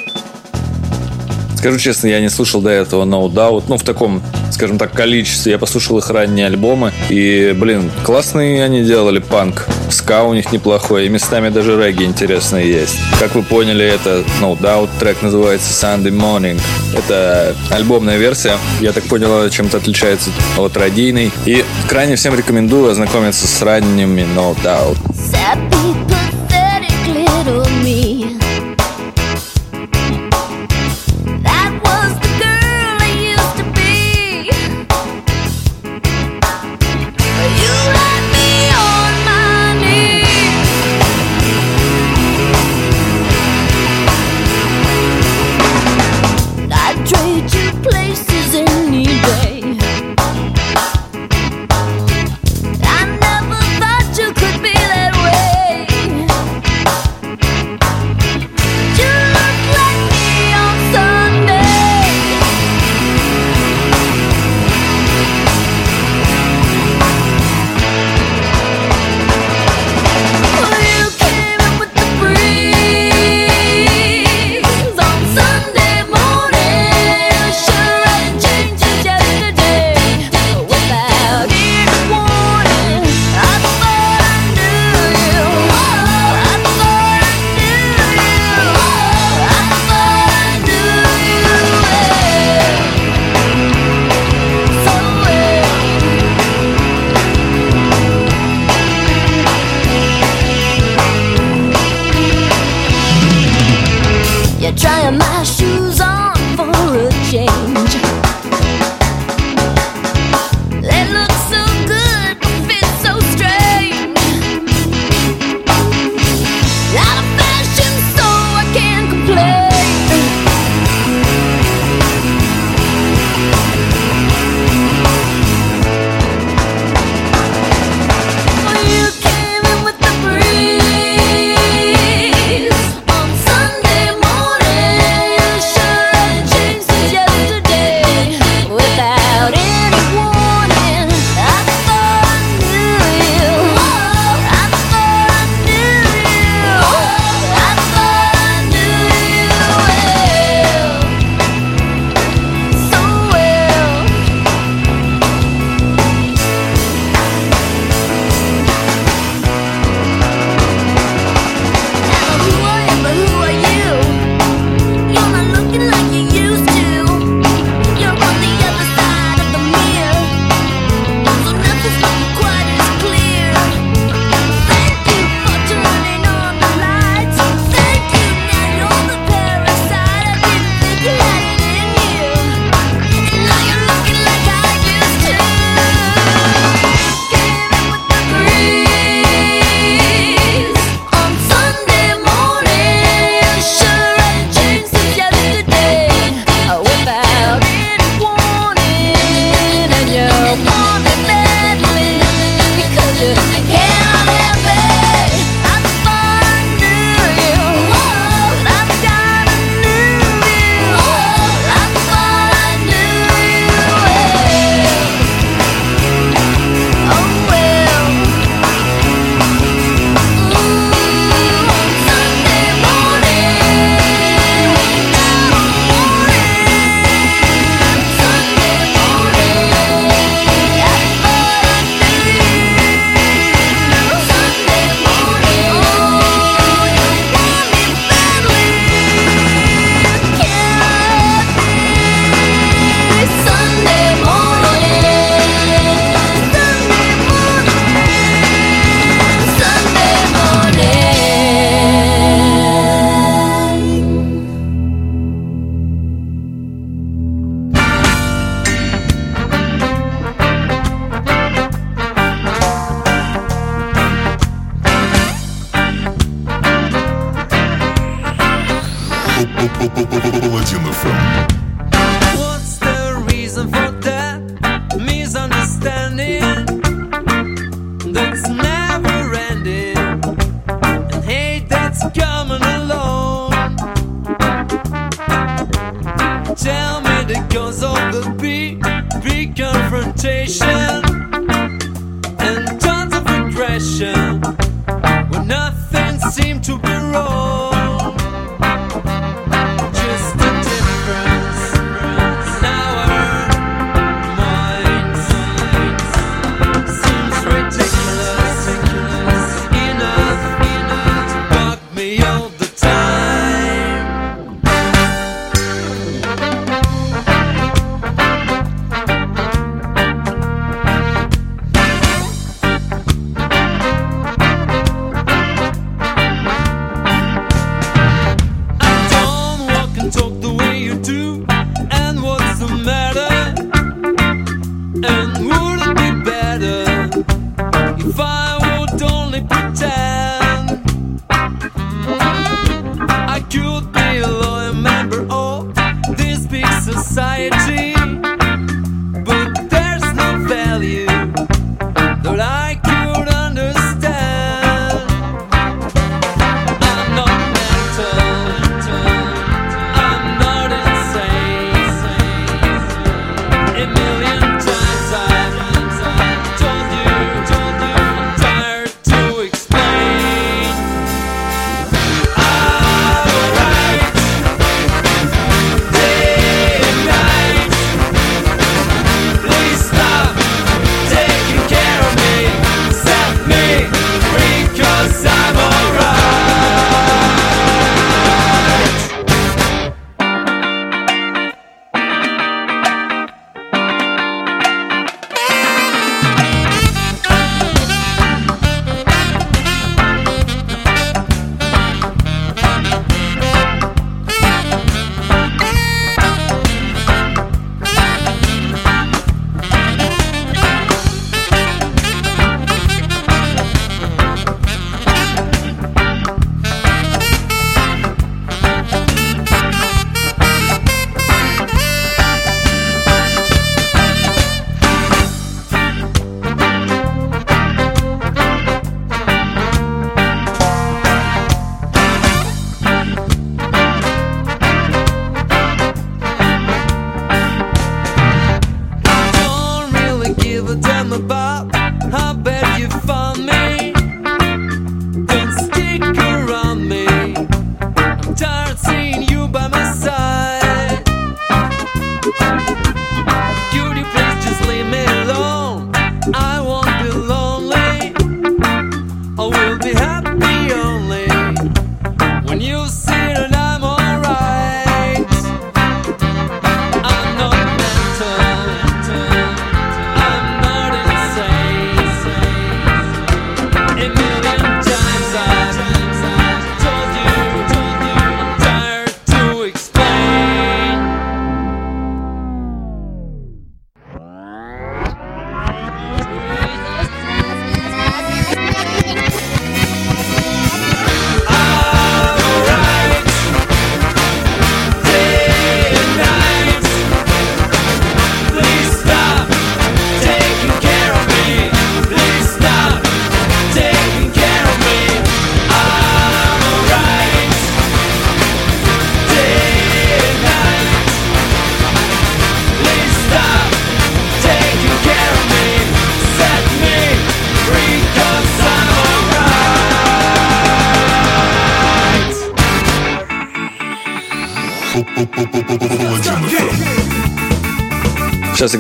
Скажу 1.65 1.79
честно, 1.79 2.07
я 2.07 2.19
не 2.19 2.29
слушал 2.29 2.61
до 2.61 2.69
этого 2.69 3.05
No 3.05 3.27
Doubt. 3.27 3.63
Ну, 3.69 3.77
в 3.79 3.83
таком, 3.83 4.21
скажем 4.51 4.77
так, 4.77 4.91
количестве. 4.91 5.53
Я 5.53 5.57
послушал 5.57 5.97
их 5.97 6.11
ранние 6.11 6.45
альбомы. 6.45 6.93
И, 7.09 7.55
блин, 7.57 7.89
классные 8.03 8.63
они 8.63 8.83
делали 8.83 9.17
панк. 9.17 9.65
Ска 9.89 10.25
у 10.25 10.35
них 10.35 10.51
неплохой. 10.51 11.07
И 11.07 11.09
местами 11.09 11.49
даже 11.49 11.75
регги 11.75 12.03
интересные 12.03 12.71
есть. 12.71 12.99
Как 13.19 13.33
вы 13.33 13.41
поняли, 13.41 13.83
это 13.83 14.23
No 14.41 14.55
Doubt. 14.55 14.89
Трек 14.99 15.23
называется 15.23 15.71
Sunday 15.71 16.11
Morning. 16.11 16.61
Это 16.95 17.55
альбомная 17.71 18.17
версия. 18.17 18.59
Я 18.79 18.91
так 18.91 19.05
понял, 19.05 19.33
она 19.33 19.49
чем-то 19.49 19.77
отличается 19.77 20.29
от 20.57 20.77
радийной. 20.77 21.31
И 21.47 21.65
крайне 21.89 22.15
всем 22.15 22.35
рекомендую 22.35 22.91
ознакомиться 22.91 23.47
с 23.47 23.61
ранними 23.63 24.21
No 24.35 24.55
Doubt. 24.63 24.99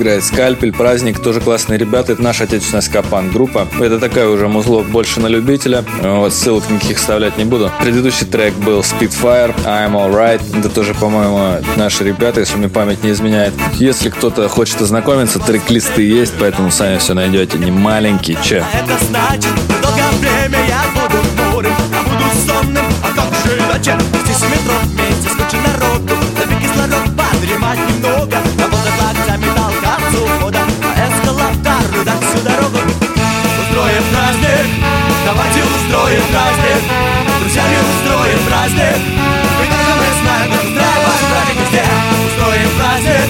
играет 0.05 0.23
Скальпель, 0.23 0.71
Праздник, 0.71 1.17
тоже 1.17 1.41
классные 1.41 1.79
ребята. 1.79 2.13
Это 2.13 2.21
наша 2.21 2.43
отечественная 2.43 2.81
скапан 2.81 3.31
группа. 3.31 3.67
Это 3.79 3.99
такая 3.99 4.27
уже 4.27 4.47
музло 4.47 4.83
больше 4.83 5.19
на 5.19 5.25
любителя. 5.25 5.83
Вот 6.03 6.31
ссылок 6.31 6.69
никаких 6.69 6.97
вставлять 6.97 7.39
не 7.39 7.43
буду. 7.43 7.71
Предыдущий 7.81 8.27
трек 8.27 8.53
был 8.53 8.81
Speedfire, 8.81 9.55
I'm 9.65 9.93
Alright. 9.93 10.41
Это 10.59 10.69
тоже, 10.69 10.93
по-моему, 10.93 11.59
наши 11.75 12.03
ребята, 12.03 12.41
если 12.41 12.55
мне 12.55 12.69
память 12.69 13.03
не 13.03 13.11
изменяет. 13.11 13.55
Если 13.73 14.09
кто-то 14.09 14.47
хочет 14.47 14.79
ознакомиться, 14.79 15.39
трек-листы 15.39 16.03
есть, 16.03 16.33
поэтому 16.39 16.69
сами 16.69 16.99
все 16.99 17.15
найдете. 17.15 17.57
Не 17.57 17.71
маленький, 17.71 18.37
че. 18.43 18.63
Это 18.73 19.03
значит, 19.05 19.49
долгое 19.81 20.11
время 20.19 20.59
я 20.67 20.83
буду 20.93 21.17
бурым, 21.51 21.73
а 21.91 22.03
буду 22.03 22.25
сонным, 22.45 22.85
а 23.01 23.07
как 23.15 23.33
же 23.43 23.57
иначе? 23.57 23.97
Здесь 24.23 24.43
метро 24.43 24.75
вместе 24.83 25.29
с 25.29 25.35
кучей 25.35 25.61
народу, 25.65 26.13
на 26.47 26.61
кислород 26.61 27.09
подремать 27.17 27.79
немного, 27.89 28.37
устроим 36.15 36.31
праздник 36.31 36.83
Друзьями 37.39 37.77
устроим 37.91 38.39
праздник 38.47 38.95
И 38.95 39.67
только 39.67 39.91
мы 39.97 40.05
знаем, 40.21 40.51
как 40.51 40.63
устраивать 40.63 41.25
праздник 41.31 41.57
везде. 41.61 41.83
Устроим 42.27 42.69
праздник 42.77 43.29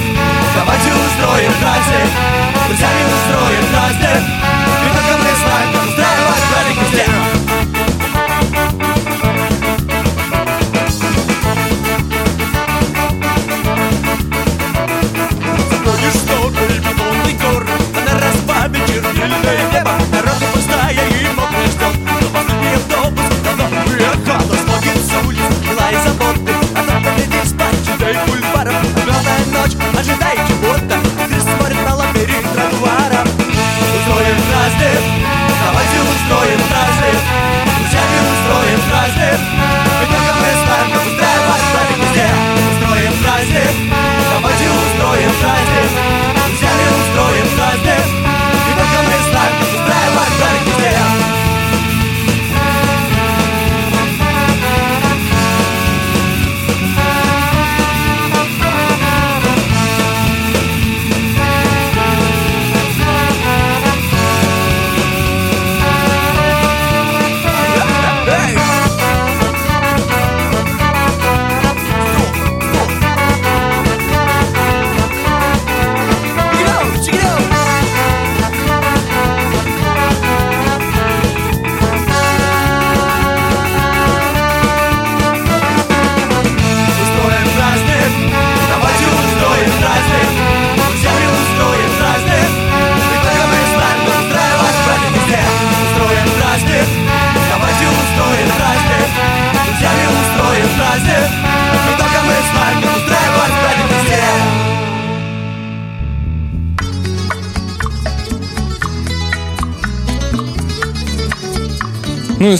Давайте 0.56 0.90
устроим 0.94 1.52
праздник. 1.62 2.10
Друзьями 2.68 3.05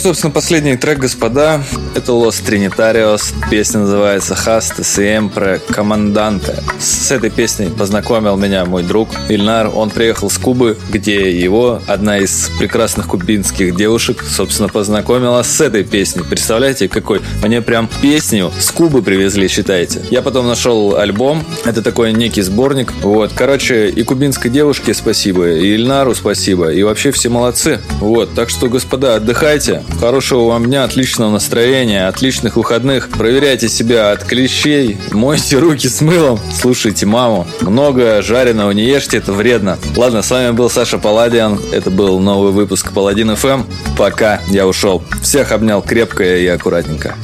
собственно, 0.06 0.32
последний 0.32 0.76
трек, 0.76 1.00
господа, 1.00 1.60
это 1.96 2.12
Los 2.12 2.40
Trinitarios. 2.46 3.34
Песня 3.50 3.80
называется 3.80 4.36
Хаста 4.36 4.82
Siempre 4.82 5.60
Comandante. 5.68 6.62
С 6.78 7.10
этой 7.10 7.28
песней 7.28 7.70
познакомил 7.70 8.36
меня 8.36 8.64
мой 8.66 8.84
друг 8.84 9.08
Ильнар. 9.28 9.68
Он 9.74 9.90
приехал 9.90 10.30
с 10.30 10.38
Кубы, 10.38 10.78
где 10.90 11.36
его 11.36 11.82
одна 11.88 12.18
из 12.18 12.52
прекрасных 12.56 13.08
кубинских 13.08 13.74
девушек, 13.74 14.22
собственно, 14.22 14.68
познакомила 14.68 15.42
с 15.42 15.60
этой 15.60 15.82
песней. 15.82 16.22
Представляете, 16.22 16.88
какой? 16.88 17.20
Мне 17.42 17.60
прям 17.60 17.88
песню 18.00 18.52
с 18.60 18.70
Кубы 18.70 19.02
привезли, 19.02 19.48
считайте. 19.48 20.02
Я 20.12 20.22
потом 20.22 20.46
нашел 20.46 20.94
альбом. 20.94 21.42
Это 21.64 21.82
такой 21.82 22.12
некий 22.12 22.42
сборник. 22.42 22.92
Вот, 23.02 23.32
короче, 23.34 23.88
и 23.88 24.04
кубинской 24.04 24.52
девушке 24.52 24.94
спасибо, 24.94 25.50
и 25.50 25.74
Ильнару 25.74 26.14
спасибо, 26.14 26.72
и 26.72 26.84
вообще 26.84 27.10
все 27.10 27.28
молодцы. 27.28 27.80
Вот, 27.98 28.34
так 28.36 28.50
что, 28.50 28.68
господа, 28.68 29.16
отдыхайте. 29.16 29.82
Хорошего 29.98 30.48
вам 30.48 30.66
дня, 30.66 30.84
отличного 30.84 31.30
настроения, 31.30 32.06
отличных 32.06 32.56
выходных. 32.56 33.08
Проверяйте 33.08 33.68
себя 33.68 34.12
от 34.12 34.24
клещей, 34.24 34.98
мойте 35.10 35.58
руки 35.58 35.88
с 35.88 36.00
мылом, 36.02 36.38
слушайте 36.52 37.06
маму. 37.06 37.46
Много 37.62 38.20
жареного 38.20 38.72
не 38.72 38.84
ешьте, 38.84 39.16
это 39.16 39.32
вредно. 39.32 39.78
Ладно, 39.96 40.22
с 40.22 40.30
вами 40.30 40.50
был 40.50 40.68
Саша 40.68 40.98
Паладиан. 40.98 41.58
Это 41.72 41.90
был 41.90 42.20
новый 42.20 42.52
выпуск 42.52 42.92
Паладин 42.92 43.30
FM. 43.30 43.64
Пока, 43.96 44.40
я 44.48 44.66
ушел. 44.66 45.02
Всех 45.22 45.50
обнял 45.50 45.80
крепко 45.80 46.22
и 46.24 46.46
аккуратненько. 46.46 47.16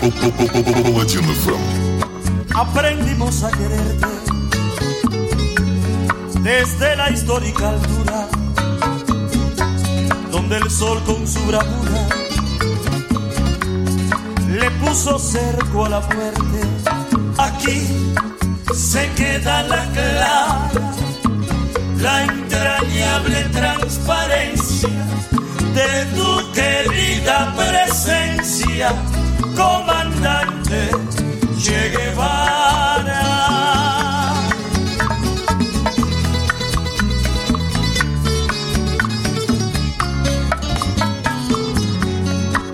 Паладин 0.00 1.22
ФМ. 1.22 2.01
Aprendimos 2.54 3.42
a 3.42 3.50
quererte 3.50 4.06
desde 6.40 6.96
la 6.96 7.10
histórica 7.10 7.70
altura 7.70 8.28
donde 10.30 10.56
el 10.56 10.70
sol 10.70 11.02
con 11.04 11.26
su 11.26 11.40
bravura 11.46 12.08
le 14.48 14.70
puso 14.72 15.18
cerco 15.18 15.86
a 15.86 15.88
la 15.88 16.00
muerte. 16.00 16.60
Aquí 17.38 17.86
se 18.74 19.10
queda 19.12 19.62
la 19.62 19.84
clara 19.92 20.70
la 21.98 22.24
entrañable 22.24 23.44
transparencia 23.52 24.88
de 25.74 26.06
tu 26.16 26.52
querida 26.52 27.54
presencia 27.56 28.92
comandante 29.56 31.21
Che 31.62 31.90
Guevara. 31.90 33.22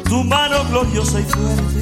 Tu 0.05 0.25
mano 0.25 0.65
gloriosa 0.71 1.21
y 1.21 1.25
fuerte 1.25 1.81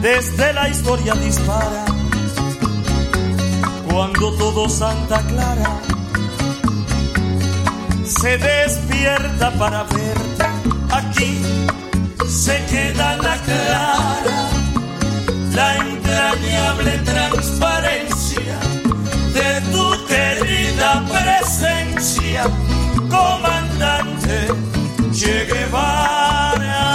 desde 0.00 0.52
la 0.52 0.68
historia 0.68 1.14
dispara 1.14 1.84
cuando 3.88 4.32
todo 4.34 4.68
Santa 4.68 5.20
Clara 5.28 5.80
se 8.04 8.36
despierta 8.36 9.52
para 9.52 9.84
verte 9.84 10.46
aquí 10.90 11.40
se 12.26 12.64
queda 12.66 13.16
la 13.16 13.36
clara 13.36 14.55
la 15.56 15.74
entrañable 15.78 16.98
transparencia 16.98 18.58
de 19.32 19.60
tu 19.72 20.06
querida 20.06 21.02
presencia, 21.08 22.42
comandante 23.08 24.48
Che 25.14 25.46
Guevara. 25.46 26.86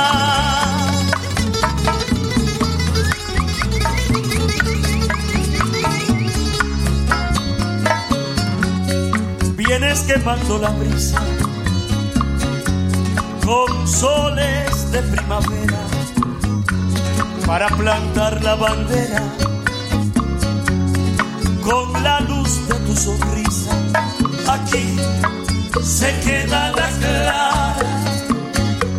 Vienes 9.55 10.01
quemando 10.01 10.59
la 10.59 10.70
brisa 10.70 11.20
con 13.43 13.88
soles 13.88 14.91
de 14.91 15.01
primavera 15.01 15.70
para 17.52 17.68
plantar 17.68 18.41
la 18.45 18.56
bandera 18.56 19.24
con 21.62 22.02
la 22.02 22.22
luz 22.22 22.66
de 22.70 22.76
tu 22.86 22.95
sonrisa. 22.95 23.74
Aquí 24.47 24.95
se 25.84 26.18
queda 26.22 26.72
la 26.72 26.89
clara, 27.02 27.76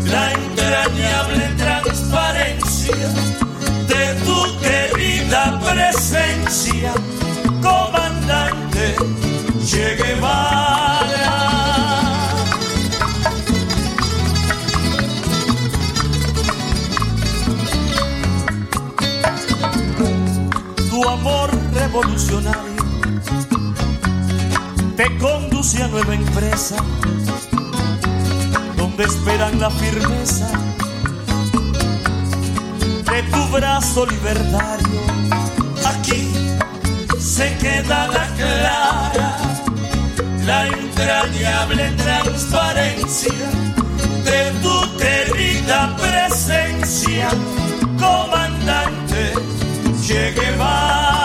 la 0.05 0.33
entrañable 0.33 1.45
transparencia 1.57 3.09
de 3.89 4.05
tu 4.27 4.39
querida 4.61 5.59
presencia, 5.59 6.93
comandante 7.63 8.97
Che 9.67 9.97
Guevara. 9.97 10.62
Revolucionario 21.93 22.83
te 24.97 25.19
conduce 25.19 25.83
a 25.83 25.89
nueva 25.89 26.15
empresa 26.15 26.77
donde 28.79 29.05
esperan 29.05 29.61
la 29.61 29.71
firmeza 29.71 30.49
de 33.11 33.23
tu 33.25 33.47
brazo 33.49 34.07
libertario. 34.07 35.01
Aquí 35.85 36.33
se 37.19 37.55
queda 37.59 38.07
la 38.07 38.27
clara, 38.37 39.37
la 40.47 40.69
entrañable 40.69 41.91
transparencia 41.91 43.51
de 44.25 44.51
tu 44.63 44.97
querida 44.97 45.95
presencia, 45.97 47.29
comandante 47.99 49.35
Che 50.07 50.33
Guevara. 50.33 51.22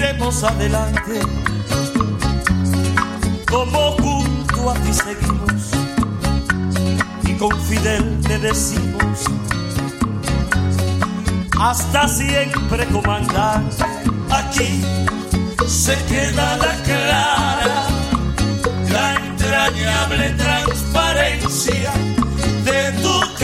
iremos 0.00 0.42
adelante, 0.42 1.20
como 3.50 3.92
junto 3.98 4.70
a 4.70 4.74
ti 4.74 4.92
seguimos 4.94 5.62
y 7.24 7.34
con 7.34 7.52
Fidel 7.62 8.22
decimos, 8.40 9.24
hasta 11.60 12.08
siempre 12.08 12.86
comandante, 12.86 13.84
aquí 14.30 14.82
se 15.66 15.94
queda 16.06 16.56
la 16.56 16.74
clara, 16.82 17.84
la 18.90 19.14
entrañable 19.16 20.30
transparencia 20.30 21.92
de 22.64 22.92
tu 23.02 23.39